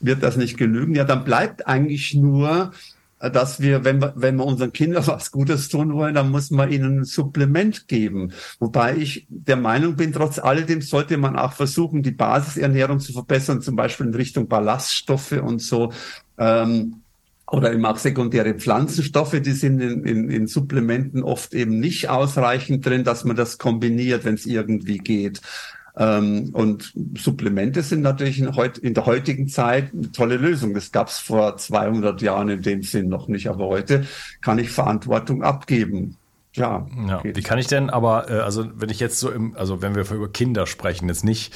wird 0.00 0.22
das 0.22 0.36
nicht 0.36 0.56
genügen. 0.56 0.94
Ja, 0.94 1.04
dann 1.04 1.24
bleibt 1.24 1.66
eigentlich 1.66 2.14
nur, 2.14 2.70
dass 3.18 3.60
wir, 3.60 3.84
wenn 3.84 4.00
wir, 4.00 4.12
wenn 4.14 4.36
wir 4.36 4.46
unseren 4.46 4.72
Kindern 4.72 5.04
was 5.08 5.32
Gutes 5.32 5.68
tun 5.68 5.92
wollen, 5.92 6.14
dann 6.14 6.30
muss 6.30 6.52
man 6.52 6.70
ihnen 6.70 7.00
ein 7.00 7.04
Supplement 7.04 7.88
geben. 7.88 8.32
Wobei 8.60 8.96
ich 8.96 9.26
der 9.28 9.56
Meinung 9.56 9.96
bin, 9.96 10.12
trotz 10.12 10.38
alledem 10.38 10.80
sollte 10.80 11.16
man 11.16 11.36
auch 11.36 11.52
versuchen, 11.52 12.04
die 12.04 12.12
Basisernährung 12.12 13.00
zu 13.00 13.12
verbessern, 13.12 13.60
zum 13.60 13.74
Beispiel 13.74 14.06
in 14.06 14.14
Richtung 14.14 14.46
Ballaststoffe 14.46 15.32
und 15.32 15.60
so. 15.60 15.92
Ähm, 16.38 16.97
oder 17.50 17.72
eben 17.72 17.84
auch 17.86 17.96
sekundäre 17.96 18.54
Pflanzenstoffe, 18.54 19.40
die 19.40 19.52
sind 19.52 19.80
in, 19.80 20.04
in, 20.04 20.30
in 20.30 20.46
Supplementen 20.46 21.22
oft 21.22 21.54
eben 21.54 21.80
nicht 21.80 22.08
ausreichend 22.08 22.84
drin, 22.84 23.04
dass 23.04 23.24
man 23.24 23.36
das 23.36 23.58
kombiniert, 23.58 24.24
wenn 24.24 24.34
es 24.34 24.46
irgendwie 24.46 24.98
geht. 24.98 25.40
Ähm, 25.96 26.50
und 26.52 26.92
Supplemente 27.16 27.82
sind 27.82 28.02
natürlich 28.02 28.38
in, 28.38 28.52
in, 28.82 28.94
der 28.94 29.06
heutigen 29.06 29.48
Zeit 29.48 29.92
eine 29.92 30.12
tolle 30.12 30.36
Lösung. 30.36 30.74
Das 30.74 30.92
gab 30.92 31.08
es 31.08 31.18
vor 31.18 31.56
200 31.56 32.20
Jahren 32.22 32.50
in 32.50 32.62
dem 32.62 32.82
Sinn 32.82 33.08
noch 33.08 33.28
nicht, 33.28 33.48
aber 33.48 33.66
heute 33.66 34.04
kann 34.40 34.58
ich 34.58 34.70
Verantwortung 34.70 35.42
abgeben. 35.42 36.16
Ja, 36.54 36.86
ja. 37.06 37.22
Wie 37.22 37.42
kann 37.42 37.58
ich 37.58 37.66
denn 37.66 37.90
aber, 37.90 38.30
äh, 38.30 38.40
also 38.40 38.66
wenn 38.74 38.88
ich 38.88 39.00
jetzt 39.00 39.20
so 39.20 39.30
im, 39.30 39.56
also 39.56 39.82
wenn 39.82 39.94
wir 39.94 40.10
über 40.10 40.28
Kinder 40.28 40.66
sprechen, 40.66 41.08
jetzt 41.08 41.24
nicht, 41.24 41.54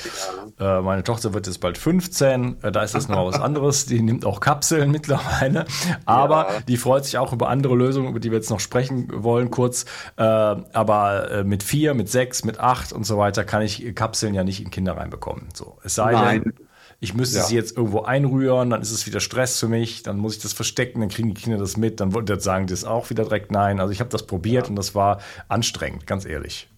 äh, 0.60 0.80
meine 0.80 1.02
Tochter 1.02 1.32
wird 1.34 1.46
jetzt 1.46 1.60
bald 1.60 1.78
15, 1.78 2.62
äh, 2.62 2.70
da 2.70 2.82
ist 2.82 2.94
das 2.94 3.08
noch 3.08 3.26
was 3.26 3.40
anderes, 3.40 3.86
die 3.86 4.02
nimmt 4.02 4.24
auch 4.24 4.40
Kapseln 4.40 4.90
mittlerweile, 4.92 5.64
aber 6.04 6.52
ja. 6.52 6.60
die 6.60 6.76
freut 6.76 7.04
sich 7.04 7.18
auch 7.18 7.32
über 7.32 7.48
andere 7.48 7.74
Lösungen, 7.74 8.08
über 8.10 8.20
die 8.20 8.30
wir 8.30 8.38
jetzt 8.38 8.50
noch 8.50 8.60
sprechen 8.60 9.08
wollen, 9.12 9.50
kurz. 9.50 9.86
Äh, 10.16 10.22
aber 10.22 11.30
äh, 11.30 11.44
mit 11.44 11.62
vier, 11.62 11.94
mit 11.94 12.10
sechs, 12.10 12.44
mit 12.44 12.60
acht 12.60 12.92
und 12.92 13.04
so 13.04 13.18
weiter 13.18 13.44
kann 13.44 13.62
ich 13.62 13.94
Kapseln 13.94 14.34
ja 14.34 14.44
nicht 14.44 14.62
in 14.62 14.70
Kinder 14.70 14.96
reinbekommen. 14.96 15.48
So, 15.54 15.78
es 15.82 15.94
sei 15.94 16.12
Nein. 16.12 16.42
denn, 16.42 16.54
ich 17.02 17.14
müsste 17.14 17.38
ja. 17.38 17.44
sie 17.44 17.56
jetzt 17.56 17.76
irgendwo 17.76 18.02
einrühren, 18.02 18.70
dann 18.70 18.80
ist 18.80 18.92
es 18.92 19.06
wieder 19.06 19.18
Stress 19.18 19.58
für 19.58 19.66
mich, 19.66 20.04
dann 20.04 20.18
muss 20.18 20.36
ich 20.36 20.42
das 20.42 20.52
verstecken, 20.52 21.00
dann 21.00 21.08
kriegen 21.08 21.34
die 21.34 21.40
Kinder 21.40 21.58
das 21.58 21.76
mit, 21.76 21.98
dann 21.98 22.12
sagen 22.38 22.68
die 22.68 22.72
das 22.72 22.84
auch 22.84 23.10
wieder 23.10 23.24
direkt 23.24 23.50
nein. 23.50 23.80
Also 23.80 23.92
ich 23.92 23.98
habe 23.98 24.08
das 24.08 24.24
probiert 24.24 24.66
ja. 24.66 24.70
und 24.70 24.76
das 24.76 24.94
war 24.94 25.18
anstrengend, 25.48 26.06
ganz 26.06 26.24
ehrlich. 26.24 26.68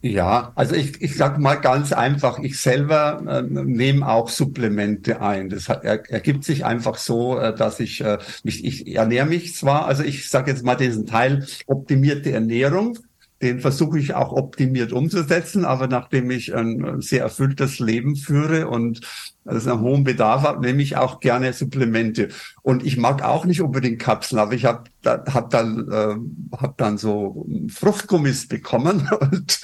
Ja, 0.00 0.52
also 0.54 0.76
ich, 0.76 1.02
ich 1.02 1.16
sage 1.16 1.40
mal 1.40 1.56
ganz 1.56 1.92
einfach, 1.92 2.38
ich 2.38 2.60
selber 2.60 3.20
äh, 3.26 3.42
nehme 3.42 4.08
auch 4.08 4.28
Supplemente 4.28 5.20
ein. 5.20 5.48
Das 5.48 5.68
hat, 5.68 5.82
er, 5.82 6.08
ergibt 6.08 6.44
sich 6.44 6.64
einfach 6.64 6.96
so, 6.96 7.36
äh, 7.36 7.52
dass 7.52 7.80
ich 7.80 8.00
äh, 8.00 8.18
mich, 8.44 8.64
ich 8.64 8.94
ernähre 8.94 9.26
mich 9.26 9.56
zwar, 9.56 9.86
also 9.86 10.04
ich 10.04 10.30
sage 10.30 10.52
jetzt 10.52 10.64
mal 10.64 10.76
diesen 10.76 11.04
Teil 11.04 11.48
optimierte 11.66 12.30
Ernährung, 12.30 12.96
den 13.42 13.60
versuche 13.60 13.98
ich 13.98 14.14
auch 14.14 14.32
optimiert 14.32 14.92
umzusetzen, 14.92 15.64
aber 15.64 15.86
nachdem 15.86 16.30
ich 16.30 16.54
ein 16.54 17.00
sehr 17.00 17.22
erfülltes 17.22 17.78
Leben 17.78 18.16
führe 18.16 18.68
und 18.68 19.00
also 19.48 19.72
einen 19.72 19.80
hohen 19.80 20.04
Bedarf 20.04 20.42
habe, 20.42 20.60
nehme 20.60 20.82
ich 20.82 20.96
auch 20.96 21.20
gerne 21.20 21.52
Supplemente. 21.52 22.28
Und 22.62 22.84
ich 22.84 22.98
mag 22.98 23.22
auch 23.22 23.46
nicht 23.46 23.62
unbedingt 23.62 23.98
Kapseln, 23.98 24.38
aber 24.38 24.52
ich 24.52 24.66
habe 24.66 24.84
hab 25.06 25.48
dann, 25.50 25.90
äh, 25.90 26.56
hab 26.56 26.76
dann 26.76 26.98
so 26.98 27.46
Fruchtgummis 27.68 28.46
bekommen 28.48 29.08
und 29.20 29.60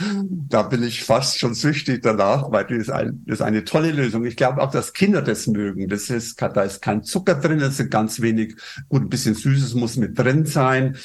da 0.48 0.62
bin 0.62 0.82
ich 0.82 1.04
fast 1.04 1.38
schon 1.38 1.54
süchtig 1.54 2.02
danach, 2.02 2.50
weil 2.50 2.64
das 2.64 2.78
ist, 2.78 2.90
ein, 2.90 3.22
das 3.26 3.40
ist 3.40 3.42
eine 3.42 3.64
tolle 3.64 3.92
Lösung. 3.92 4.24
Ich 4.24 4.36
glaube 4.36 4.62
auch, 4.62 4.70
dass 4.70 4.94
Kinder 4.94 5.20
das 5.20 5.46
mögen. 5.46 5.88
Das 5.88 6.08
ist, 6.08 6.40
da 6.40 6.62
ist 6.62 6.80
kein 6.80 7.02
Zucker 7.02 7.34
drin, 7.34 7.60
es 7.60 7.78
ist 7.78 7.90
ganz 7.90 8.20
wenig, 8.20 8.56
gut, 8.88 9.02
ein 9.02 9.08
bisschen 9.10 9.34
Süßes 9.34 9.74
muss 9.74 9.96
mit 9.96 10.18
drin 10.18 10.46
sein. 10.46 10.96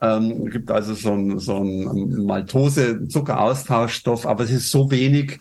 Ähm, 0.00 0.50
gibt 0.50 0.70
also 0.70 0.94
so 0.94 1.12
ein, 1.12 1.38
so 1.38 1.56
ein 1.56 2.26
Maltose-Zuckeraustauschstoff, 2.26 4.26
aber 4.26 4.44
es 4.44 4.50
ist 4.50 4.70
so 4.70 4.90
wenig 4.90 5.38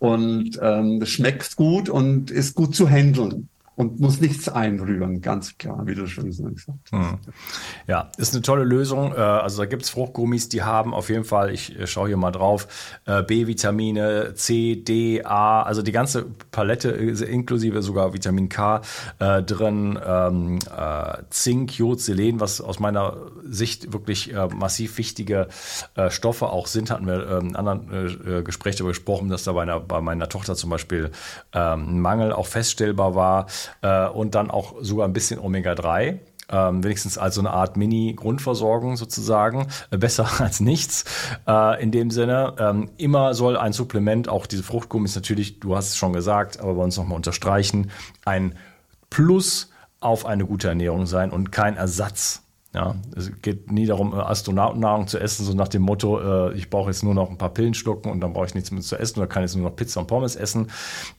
und 0.00 0.58
ähm, 0.60 1.04
schmeckt 1.06 1.56
gut 1.56 1.88
und 1.88 2.30
ist 2.30 2.54
gut 2.54 2.74
zu 2.74 2.88
handeln 2.88 3.48
und 3.76 4.00
muss 4.00 4.20
nichts 4.20 4.48
einrühren, 4.48 5.20
ganz 5.20 5.58
klar, 5.58 5.86
wie 5.86 5.94
du 5.94 6.06
schon 6.06 6.26
gesagt 6.26 6.66
hast. 6.68 6.92
Hm. 6.92 7.18
Ja, 7.86 8.10
ist 8.18 8.34
eine 8.34 8.42
tolle 8.42 8.64
Lösung. 8.64 9.12
Äh, 9.12 9.16
also 9.16 9.62
da 9.62 9.66
gibt's 9.66 9.90
Fruchtgummis, 9.90 10.48
die 10.48 10.62
haben 10.62 10.94
auf 10.94 11.08
jeden 11.08 11.24
Fall, 11.24 11.50
ich 11.50 11.78
äh, 11.78 11.86
schaue 11.86 12.08
hier 12.08 12.16
mal 12.16 12.30
drauf, 12.30 12.68
äh, 13.06 13.22
B-Vitamine, 13.22 14.34
C, 14.34 14.76
D, 14.76 15.24
A, 15.24 15.62
also 15.62 15.82
die 15.82 15.92
ganze 15.92 16.26
Palette, 16.50 16.90
inklusive 16.90 17.82
sogar 17.82 18.12
Vitamin 18.12 18.48
K 18.48 18.80
drin, 19.18 19.98
ähm, 20.04 20.58
Zink, 21.30 21.78
Jod, 21.78 22.00
Selen, 22.00 22.40
was 22.40 22.60
aus 22.60 22.78
meiner 22.78 23.16
Sicht 23.44 23.92
wirklich 23.92 24.34
massiv 24.54 24.98
wichtige 24.98 25.48
Stoffe 26.08 26.48
auch 26.48 26.66
sind, 26.66 26.90
hatten 26.90 27.06
wir 27.06 27.28
ähm, 27.28 27.48
in 27.48 27.56
anderen 27.56 28.44
Gesprächen 28.44 28.78
darüber 28.78 28.90
gesprochen, 28.90 29.28
dass 29.28 29.44
da 29.44 29.52
bei, 29.52 29.62
einer, 29.62 29.80
bei 29.80 30.00
meiner 30.00 30.28
Tochter 30.28 30.54
zum 30.54 30.70
Beispiel 30.70 31.10
ähm, 31.52 31.96
ein 31.96 32.00
Mangel 32.00 32.32
auch 32.32 32.46
feststellbar 32.46 33.14
war 33.14 33.46
äh, 33.82 34.08
und 34.08 34.34
dann 34.34 34.50
auch 34.50 34.74
sogar 34.80 35.06
ein 35.06 35.12
bisschen 35.12 35.38
Omega-3. 35.40 36.18
Ähm, 36.50 36.84
wenigstens 36.84 37.16
als 37.16 37.36
so 37.36 37.40
eine 37.40 37.52
Art 37.52 37.78
Mini-Grundversorgung 37.78 38.98
sozusagen, 38.98 39.68
äh, 39.90 39.96
besser 39.96 40.28
als 40.40 40.60
nichts 40.60 41.04
äh, 41.48 41.82
in 41.82 41.90
dem 41.90 42.10
Sinne. 42.10 42.54
Ähm, 42.58 42.90
immer 42.98 43.32
soll 43.32 43.56
ein 43.56 43.72
Supplement, 43.72 44.28
auch 44.28 44.44
diese 44.46 44.62
Fruchtgummis 44.62 45.14
natürlich, 45.14 45.58
du 45.60 45.74
hast 45.74 45.88
es 45.88 45.96
schon 45.96 46.12
gesagt, 46.12 46.60
aber 46.60 46.74
bei 46.74 46.82
uns 46.82 46.98
nochmal 46.98 47.16
unterstreichen, 47.16 47.90
ein 48.26 48.56
Plus 49.08 49.70
auf 50.00 50.26
eine 50.26 50.44
gute 50.44 50.68
Ernährung 50.68 51.06
sein 51.06 51.30
und 51.30 51.50
kein 51.50 51.78
Ersatz 51.78 52.43
ja, 52.74 52.96
es 53.14 53.30
geht 53.40 53.70
nie 53.70 53.86
darum, 53.86 54.12
äh, 54.12 54.16
Astronautennahrung 54.16 55.06
zu 55.06 55.20
essen, 55.20 55.44
so 55.44 55.54
nach 55.54 55.68
dem 55.68 55.82
Motto, 55.82 56.48
äh, 56.48 56.54
ich 56.54 56.70
brauche 56.70 56.90
jetzt 56.90 57.04
nur 57.04 57.14
noch 57.14 57.30
ein 57.30 57.38
paar 57.38 57.50
Pillen 57.50 57.72
schlucken 57.72 58.10
und 58.10 58.20
dann 58.20 58.32
brauche 58.32 58.46
ich 58.46 58.54
nichts 58.54 58.72
mehr 58.72 58.82
zu 58.82 58.96
essen 58.96 59.20
oder 59.20 59.28
kann 59.28 59.42
jetzt 59.42 59.54
nur 59.54 59.68
noch 59.68 59.76
Pizza 59.76 60.00
und 60.00 60.08
Pommes 60.08 60.34
essen. 60.34 60.66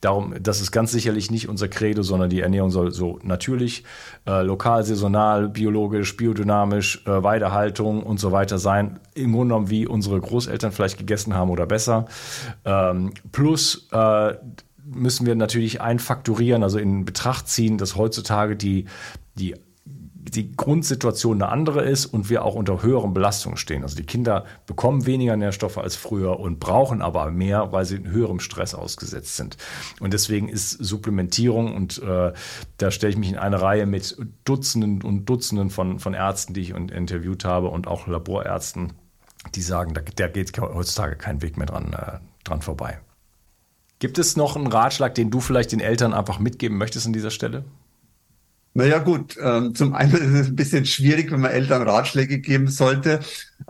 Darum, 0.02 0.34
das 0.38 0.60
ist 0.60 0.70
ganz 0.70 0.92
sicherlich 0.92 1.30
nicht 1.30 1.48
unser 1.48 1.68
Credo, 1.68 2.02
sondern 2.02 2.28
die 2.28 2.42
Ernährung 2.42 2.70
soll 2.70 2.92
so 2.92 3.18
natürlich, 3.22 3.84
äh, 4.26 4.42
lokal, 4.42 4.84
saisonal, 4.84 5.48
biologisch, 5.48 6.14
biodynamisch, 6.18 7.02
äh, 7.06 7.22
Weidehaltung 7.22 8.02
und 8.02 8.20
so 8.20 8.32
weiter 8.32 8.58
sein. 8.58 9.00
Im 9.14 9.32
Grunde 9.32 9.54
genommen, 9.54 9.70
wie 9.70 9.86
unsere 9.86 10.20
Großeltern 10.20 10.72
vielleicht 10.72 10.98
gegessen 10.98 11.32
haben 11.32 11.48
oder 11.48 11.64
besser. 11.64 12.04
Ähm, 12.66 13.14
plus 13.32 13.88
äh, 13.92 14.34
müssen 14.84 15.24
wir 15.24 15.34
natürlich 15.34 15.80
einfakturieren, 15.80 16.62
also 16.62 16.78
in 16.78 17.06
Betracht 17.06 17.48
ziehen, 17.48 17.78
dass 17.78 17.96
heutzutage 17.96 18.56
die, 18.56 18.84
die 19.36 19.54
die 20.30 20.56
Grundsituation 20.56 21.40
eine 21.40 21.50
andere 21.50 21.84
ist 21.84 22.06
und 22.06 22.28
wir 22.30 22.44
auch 22.44 22.54
unter 22.54 22.82
höheren 22.82 23.14
Belastungen 23.14 23.56
stehen. 23.56 23.82
Also 23.82 23.96
die 23.96 24.04
Kinder 24.04 24.44
bekommen 24.66 25.06
weniger 25.06 25.36
Nährstoffe 25.36 25.78
als 25.78 25.96
früher 25.96 26.40
und 26.40 26.58
brauchen 26.58 27.00
aber 27.00 27.30
mehr, 27.30 27.72
weil 27.72 27.84
sie 27.84 27.96
in 27.96 28.10
höherem 28.10 28.40
Stress 28.40 28.74
ausgesetzt 28.74 29.36
sind. 29.36 29.56
Und 30.00 30.12
deswegen 30.12 30.48
ist 30.48 30.70
Supplementierung 30.70 31.74
und 31.74 32.02
äh, 32.02 32.32
da 32.78 32.90
stelle 32.90 33.12
ich 33.12 33.18
mich 33.18 33.30
in 33.30 33.38
eine 33.38 33.60
Reihe 33.60 33.86
mit 33.86 34.16
Dutzenden 34.44 35.02
und 35.02 35.26
Dutzenden 35.26 35.70
von, 35.70 35.98
von 36.00 36.14
Ärzten, 36.14 36.54
die 36.54 36.60
ich 36.60 36.70
interviewt 36.70 37.44
habe 37.44 37.68
und 37.68 37.86
auch 37.86 38.06
Laborärzten, 38.06 38.92
die 39.54 39.62
sagen, 39.62 39.94
da, 39.94 40.00
da 40.00 40.28
geht 40.28 40.58
heutzutage 40.60 41.16
kein 41.16 41.42
Weg 41.42 41.56
mehr 41.56 41.66
dran, 41.66 41.92
äh, 41.92 42.18
dran 42.44 42.62
vorbei. 42.62 42.98
Gibt 43.98 44.18
es 44.18 44.36
noch 44.36 44.56
einen 44.56 44.66
Ratschlag, 44.66 45.14
den 45.14 45.30
du 45.30 45.40
vielleicht 45.40 45.72
den 45.72 45.80
Eltern 45.80 46.12
einfach 46.12 46.38
mitgeben 46.38 46.76
möchtest 46.76 47.06
an 47.06 47.12
dieser 47.12 47.30
Stelle? 47.30 47.64
Naja 48.76 48.98
gut, 48.98 49.38
ähm, 49.42 49.74
zum 49.74 49.94
einen 49.94 50.12
ist 50.12 50.40
es 50.40 50.48
ein 50.48 50.54
bisschen 50.54 50.84
schwierig, 50.84 51.30
wenn 51.30 51.40
man 51.40 51.50
Eltern 51.50 51.80
Ratschläge 51.80 52.40
geben 52.40 52.68
sollte. 52.68 53.20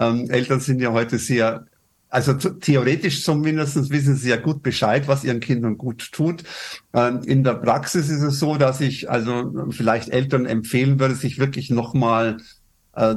Ähm, 0.01 0.29
Eltern 0.29 0.59
sind 0.59 0.81
ja 0.81 0.91
heute 0.91 1.19
sehr, 1.19 1.67
also 2.09 2.33
theoretisch 2.33 3.23
zumindest 3.23 3.91
wissen 3.91 4.17
sie 4.17 4.31
ja 4.31 4.37
gut 4.37 4.65
Bescheid, 4.65 5.07
was 5.07 5.23
ihren 5.23 5.39
Kindern 5.39 5.79
gut 5.79 6.11
tut. 6.11 6.43
Ähm, 6.93 7.21
in 7.25 7.45
der 7.45 7.55
Praxis 7.55 8.09
ist 8.09 8.23
es 8.23 8.41
so, 8.41 8.57
dass 8.57 8.81
ich 8.81 9.09
also 9.09 9.69
vielleicht 9.71 10.09
Eltern 10.09 10.45
empfehlen 10.45 10.99
würde, 10.99 11.15
sich 11.15 11.39
wirklich 11.39 11.71
nochmal 11.71 12.39
äh, 12.95 13.15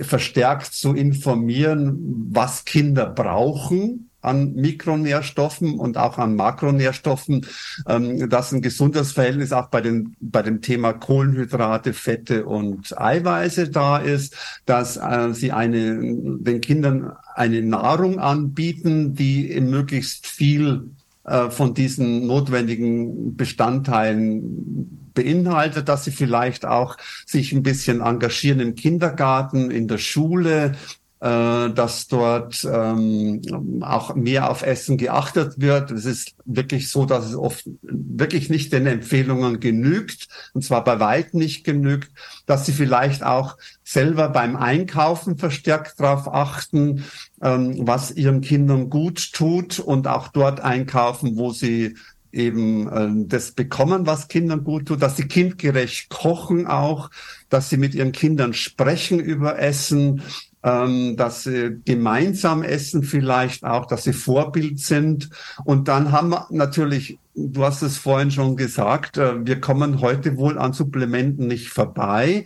verstärkt 0.00 0.74
zu 0.74 0.94
informieren, 0.94 2.26
was 2.32 2.64
Kinder 2.64 3.06
brauchen 3.06 4.09
an 4.22 4.54
Mikronährstoffen 4.54 5.78
und 5.78 5.96
auch 5.96 6.18
an 6.18 6.36
Makronährstoffen, 6.36 7.46
ähm, 7.88 8.28
dass 8.28 8.52
ein 8.52 8.62
gesundes 8.62 9.12
Verhältnis 9.12 9.52
auch 9.52 9.68
bei, 9.68 9.80
den, 9.80 10.16
bei 10.20 10.42
dem 10.42 10.60
Thema 10.60 10.92
Kohlenhydrate, 10.92 11.92
Fette 11.92 12.44
und 12.44 12.98
Eiweiße 12.98 13.70
da 13.70 13.98
ist, 13.98 14.36
dass 14.66 14.96
äh, 14.96 15.32
sie 15.32 15.52
eine, 15.52 15.98
den 16.00 16.60
Kindern 16.60 17.12
eine 17.34 17.62
Nahrung 17.62 18.18
anbieten, 18.18 19.14
die 19.14 19.58
möglichst 19.60 20.26
viel 20.26 20.90
äh, 21.24 21.50
von 21.50 21.74
diesen 21.74 22.26
notwendigen 22.26 23.36
Bestandteilen 23.36 25.10
beinhaltet, 25.14 25.88
dass 25.88 26.04
sie 26.04 26.10
vielleicht 26.10 26.64
auch 26.64 26.96
sich 27.26 27.52
ein 27.52 27.62
bisschen 27.62 28.00
engagieren 28.00 28.60
im 28.60 28.74
Kindergarten, 28.74 29.70
in 29.70 29.88
der 29.88 29.98
Schule, 29.98 30.76
äh, 31.20 31.70
dass 31.70 32.08
dort 32.08 32.66
ähm, 32.70 33.42
auch 33.82 34.14
mehr 34.14 34.50
auf 34.50 34.62
Essen 34.62 34.96
geachtet 34.96 35.60
wird. 35.60 35.90
Es 35.90 36.06
ist 36.06 36.34
wirklich 36.46 36.90
so, 36.90 37.04
dass 37.04 37.26
es 37.26 37.36
oft 37.36 37.68
wirklich 37.82 38.48
nicht 38.48 38.72
den 38.72 38.86
Empfehlungen 38.86 39.60
genügt, 39.60 40.28
und 40.54 40.64
zwar 40.64 40.82
bei 40.82 40.98
weitem 40.98 41.40
nicht 41.40 41.64
genügt, 41.64 42.10
dass 42.46 42.64
sie 42.64 42.72
vielleicht 42.72 43.22
auch 43.22 43.58
selber 43.84 44.30
beim 44.30 44.56
Einkaufen 44.56 45.36
verstärkt 45.36 46.00
darauf 46.00 46.32
achten, 46.32 47.04
ähm, 47.42 47.86
was 47.86 48.12
ihren 48.12 48.40
Kindern 48.40 48.88
gut 48.88 49.32
tut 49.32 49.78
und 49.78 50.08
auch 50.08 50.28
dort 50.28 50.60
einkaufen, 50.60 51.36
wo 51.36 51.52
sie 51.52 51.96
eben 52.32 52.88
äh, 52.88 53.26
das 53.28 53.52
bekommen, 53.52 54.06
was 54.06 54.28
Kindern 54.28 54.64
gut 54.64 54.86
tut, 54.86 55.02
dass 55.02 55.16
sie 55.16 55.28
kindgerecht 55.28 56.08
kochen 56.10 56.66
auch, 56.66 57.10
dass 57.48 57.70
sie 57.70 57.76
mit 57.76 57.94
ihren 57.94 58.12
Kindern 58.12 58.54
sprechen 58.54 59.20
über 59.20 59.58
Essen, 59.58 60.22
ähm, 60.62 61.16
dass 61.16 61.44
sie 61.44 61.80
gemeinsam 61.84 62.62
essen 62.62 63.02
vielleicht 63.02 63.64
auch, 63.64 63.86
dass 63.86 64.04
sie 64.04 64.12
Vorbild 64.12 64.78
sind. 64.78 65.30
Und 65.64 65.88
dann 65.88 66.12
haben 66.12 66.30
wir 66.30 66.46
natürlich, 66.50 67.18
du 67.34 67.64
hast 67.64 67.82
es 67.82 67.96
vorhin 67.96 68.30
schon 68.30 68.56
gesagt, 68.56 69.16
äh, 69.16 69.46
wir 69.46 69.60
kommen 69.60 70.00
heute 70.00 70.36
wohl 70.36 70.58
an 70.58 70.72
Supplementen 70.72 71.46
nicht 71.46 71.68
vorbei. 71.70 72.44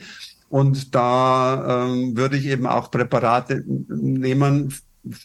Und 0.49 0.95
da 0.95 1.87
ähm, 1.87 2.17
würde 2.17 2.37
ich 2.37 2.47
eben 2.47 2.67
auch 2.67 2.91
Präparate 2.91 3.65
nehmen, 3.67 4.73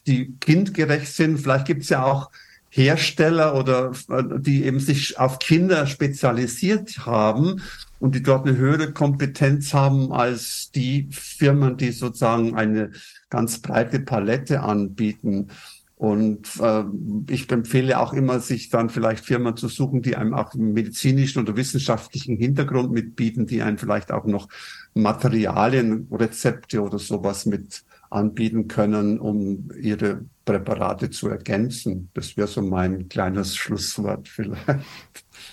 die 0.08 0.34
kindgerecht 0.40 1.14
sind. 1.14 1.40
Vielleicht 1.40 1.66
gibt 1.66 1.84
es 1.84 1.90
ja 1.90 2.04
auch 2.04 2.32
Hersteller 2.70 3.56
oder 3.56 3.92
äh, 4.10 4.24
die 4.40 4.66
eben 4.66 4.80
sich 4.80 5.20
auf 5.20 5.40
Kinder 5.40 5.88
spezialisiert 5.88 7.06
haben 7.06 7.62
und 8.00 8.16
die 8.16 8.24
dort 8.24 8.48
eine 8.48 8.58
höhere 8.58 8.94
Kompetenz 8.94 9.74
haben 9.74 10.12
als 10.12 10.72
die 10.74 11.10
Firmen, 11.12 11.78
die 11.78 11.92
sozusagen 11.92 12.56
eine 12.56 12.92
ganz 13.30 13.60
breite 13.60 14.00
Palette 14.00 14.62
anbieten. 14.62 15.50
Und 15.96 16.48
äh, 16.62 16.86
ich 17.30 17.52
empfehle 17.52 18.00
auch 18.00 18.14
immer, 18.14 18.40
sich 18.40 18.70
dann 18.70 18.90
vielleicht 18.90 19.26
Firmen 19.26 19.58
zu 19.58 19.68
suchen, 19.68 20.02
die 20.02 20.16
einem 20.16 20.34
auch 20.34 20.54
medizinischen 20.54 21.42
oder 21.42 21.58
wissenschaftlichen 21.58 22.38
Hintergrund 22.38 22.92
mitbieten, 22.94 23.48
die 23.48 23.62
einem 23.62 23.78
vielleicht 23.78 24.12
auch 24.14 24.26
noch 24.26 24.48
Materialien, 24.94 26.08
Rezepte 26.10 26.82
oder 26.82 27.00
sowas 27.00 27.46
mit 27.46 27.84
anbieten 28.10 28.68
können, 28.68 29.20
um 29.20 29.70
ihre 29.80 30.22
Präparate 30.46 31.10
zu 31.10 31.30
ergänzen. 31.30 32.10
Das 32.14 32.36
wäre 32.36 32.48
so 32.48 32.62
mein 32.62 33.08
kleines 33.08 33.56
Schlusswort 33.56 34.28
vielleicht. 34.28 34.58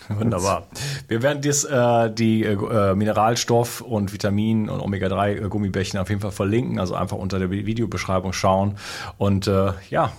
Wunderbar. 0.09 0.67
Wir 1.09 1.23
werden 1.23 1.43
dies, 1.43 1.65
äh, 1.65 2.11
die 2.13 2.45
äh, 2.45 2.95
Mineralstoff- 2.95 3.83
und 3.83 4.13
Vitamin- 4.13 4.69
und 4.69 4.81
Omega-3-Gummibärchen 4.81 5.99
auf 5.99 6.09
jeden 6.09 6.21
Fall 6.21 6.33
verlinken. 6.33 6.79
Also 6.79 6.95
einfach 6.95 7.19
unter 7.19 7.39
der 7.39 7.51
Videobeschreibung 7.51 8.33
schauen. 8.33 8.77
Und 9.19 9.47
äh, 9.47 9.73
ja, 9.91 10.13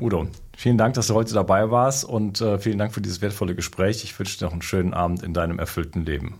Udo, 0.00 0.26
vielen 0.56 0.78
Dank, 0.78 0.94
dass 0.94 1.08
du 1.08 1.14
heute 1.14 1.34
dabei 1.34 1.70
warst 1.70 2.04
und 2.04 2.40
äh, 2.40 2.58
vielen 2.58 2.78
Dank 2.78 2.92
für 2.94 3.00
dieses 3.00 3.20
wertvolle 3.20 3.54
Gespräch. 3.54 4.02
Ich 4.04 4.18
wünsche 4.18 4.38
dir 4.38 4.46
noch 4.46 4.52
einen 4.52 4.62
schönen 4.62 4.94
Abend 4.94 5.22
in 5.22 5.34
deinem 5.34 5.58
erfüllten 5.58 6.04
Leben. 6.04 6.38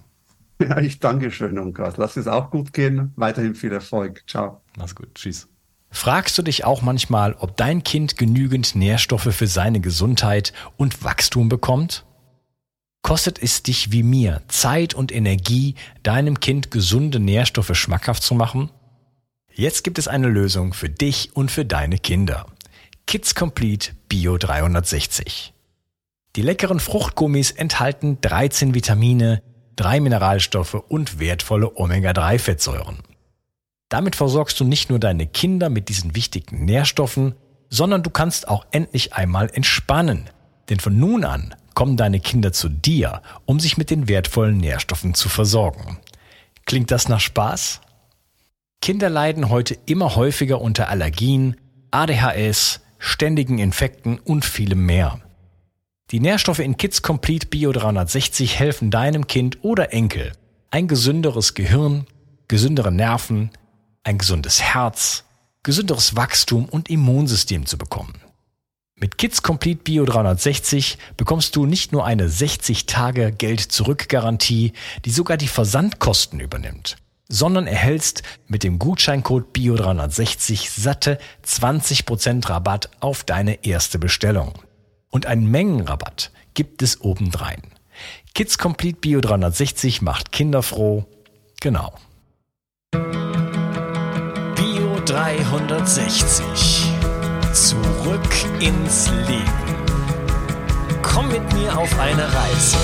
Ja, 0.61 0.79
ich 0.79 1.01
danke 1.01 1.31
schön, 1.33 1.59
Unkas. 1.59 1.97
Lass 1.97 2.17
es 2.17 2.29
auch 2.29 2.51
gut 2.51 2.73
gehen. 2.73 3.13
Weiterhin 3.17 3.55
viel 3.55 3.73
Erfolg. 3.73 4.23
Ciao. 4.29 4.63
Mach's 4.79 4.95
gut. 4.95 5.13
Tschüss. 5.15 5.49
Fragst 5.91 6.37
du 6.39 6.43
dich 6.43 6.65
auch 6.65 6.83
manchmal, 6.83 7.35
ob 7.35 7.57
dein 7.57 7.85
Kind 7.85 8.17
genügend 8.19 8.75
Nährstoffe 8.75 9.35
für 9.35 9.47
seine 9.47 9.81
Gesundheit 9.81 10.53
und 10.77 11.05
Wachstum 11.05 11.49
bekommt? 11.49 12.05
Kostet 13.03 13.41
es 13.41 13.63
dich 13.63 13.93
wie 13.93 14.03
mir 14.03 14.43
Zeit 14.49 14.95
und 14.95 15.13
Energie, 15.13 15.75
deinem 16.03 16.41
Kind 16.41 16.71
gesunde 16.71 17.21
Nährstoffe 17.21 17.77
schmackhaft 17.77 18.23
zu 18.23 18.35
machen? 18.35 18.71
Jetzt 19.53 19.85
gibt 19.85 19.99
es 19.99 20.09
eine 20.09 20.29
Lösung 20.29 20.73
für 20.73 20.89
dich 20.89 21.31
und 21.35 21.51
für 21.51 21.65
deine 21.65 21.99
Kinder. 21.99 22.47
Kids 23.07 23.35
Complete 23.37 23.93
Bio 24.09 24.37
360. 24.37 25.53
Die 26.35 26.43
leckeren 26.43 26.81
Fruchtgummis 26.81 27.53
enthalten 27.53 28.19
13 28.21 28.75
Vitamine, 28.75 29.43
3 29.77 30.01
Mineralstoffe 30.01 30.75
und 30.75 31.19
wertvolle 31.19 31.77
Omega-3-Fettsäuren. 31.77 32.99
Damit 33.89 34.17
versorgst 34.17 34.59
du 34.61 34.65
nicht 34.65 34.91
nur 34.91 34.99
deine 34.99 35.27
Kinder 35.27 35.71
mit 35.71 35.89
diesen 35.89 36.15
wichtigen 36.17 36.65
Nährstoffen, 36.65 37.35
sondern 37.71 38.03
du 38.03 38.11
kannst 38.11 38.49
auch 38.49 38.67
endlich 38.71 39.15
einmal 39.15 39.51
entspannen. 39.53 40.31
Denn 40.69 40.81
von 40.81 40.99
nun 40.99 41.25
an 41.25 41.55
kommen 41.75 41.97
deine 41.97 42.21
Kinder 42.21 42.53
zu 42.53 42.69
dir, 42.69 43.21
um 43.45 43.61
sich 43.61 43.77
mit 43.77 43.91
den 43.91 44.09
wertvollen 44.09 44.57
Nährstoffen 44.59 45.15
zu 45.15 45.29
versorgen. 45.29 45.99
Klingt 46.67 46.91
das 46.91 47.09
nach 47.09 47.21
Spaß? 47.21 47.81
Kinder 48.81 49.11
leiden 49.11 49.49
heute 49.49 49.77
immer 49.87 50.15
häufiger 50.15 50.61
unter 50.61 50.89
Allergien, 50.89 51.57
ADHS, 51.91 52.81
ständigen 52.99 53.59
Infekten 53.59 54.19
und 54.19 54.45
vielem 54.45 54.87
mehr. 54.87 55.21
Die 56.15 56.21
Nährstoffe 56.21 56.61
in 56.61 56.77
Kids 56.77 57.03
Complete 57.03 57.49
Bio 57.49 57.73
360 57.73 58.57
helfen 58.61 58.93
deinem 58.93 59.27
Kind 59.27 59.59
oder 59.65 59.93
Enkel, 59.93 60.31
ein 60.71 60.87
gesünderes 60.87 61.55
Gehirn, 61.55 62.07
gesündere 62.47 62.93
Nerven, 62.93 63.51
ein 64.05 64.19
gesundes 64.19 64.63
Herz, 64.63 65.25
gesünderes 65.65 66.15
Wachstum 66.15 66.67
und 66.67 66.89
Immunsystem 66.89 67.67
zu 67.67 67.77
bekommen. 67.79 68.15
Mit 68.95 69.19
Kids 69.19 69.43
Complete 69.43 69.83
Bio 69.83 70.05
360 70.05 70.99
bekommst 71.17 71.57
du 71.57 71.67
nicht 71.67 71.91
nur 71.91 72.05
eine 72.05 72.29
60 72.29 72.87
Tage 72.87 73.33
Geld 73.33 73.59
zurück 73.59 74.09
Garantie, 74.09 74.73
die 75.05 75.11
sogar 75.11 75.37
die 75.37 75.49
Versandkosten 75.49 76.39
übernimmt 76.39 76.97
sondern 77.27 77.67
erhältst 77.67 78.23
mit 78.49 78.65
dem 78.65 78.79
Gutscheincode 78.79 79.47
BIO360 79.57 80.69
satte 80.79 81.19
20% 81.45 82.51
Rabatt 82.51 82.91
auf 83.01 83.25
deine 83.25 83.65
erste 83.65 83.99
Bestellung. 83.99 84.53
Und 85.15 85.27
einen 85.27 85.49
Mengenrabatt 85.49 86.33
gibt 86.55 86.83
es 86.83 87.01
obendrein. 87.01 87.63
Kids 88.35 88.59
Complete 88.59 88.99
Bio 88.99 89.21
360 89.21 90.03
macht 90.03 90.33
Kinder 90.33 90.61
froh. 90.61 91.05
Genau. 91.61 91.95
Bio 94.57 95.01
360. 95.05 96.91
Zurück 97.53 98.29
ins 98.59 99.09
Leben. 99.29 99.45
Komm 101.03 101.29
mit 101.29 101.53
mir 101.53 101.79
auf 101.79 101.97
eine 102.01 102.25
Reise. 102.25 102.77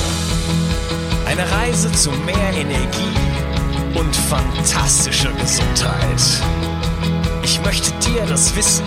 Eine 1.27 1.51
Reise 1.51 1.91
zu 1.91 2.13
mehr 2.13 2.53
Energie 2.53 3.99
und 3.99 4.15
fantastischer 4.15 5.33
Gesundheit. 5.33 6.23
Ich 7.43 7.61
möchte 7.63 7.91
dir 8.09 8.25
das 8.27 8.55
Wissen 8.55 8.87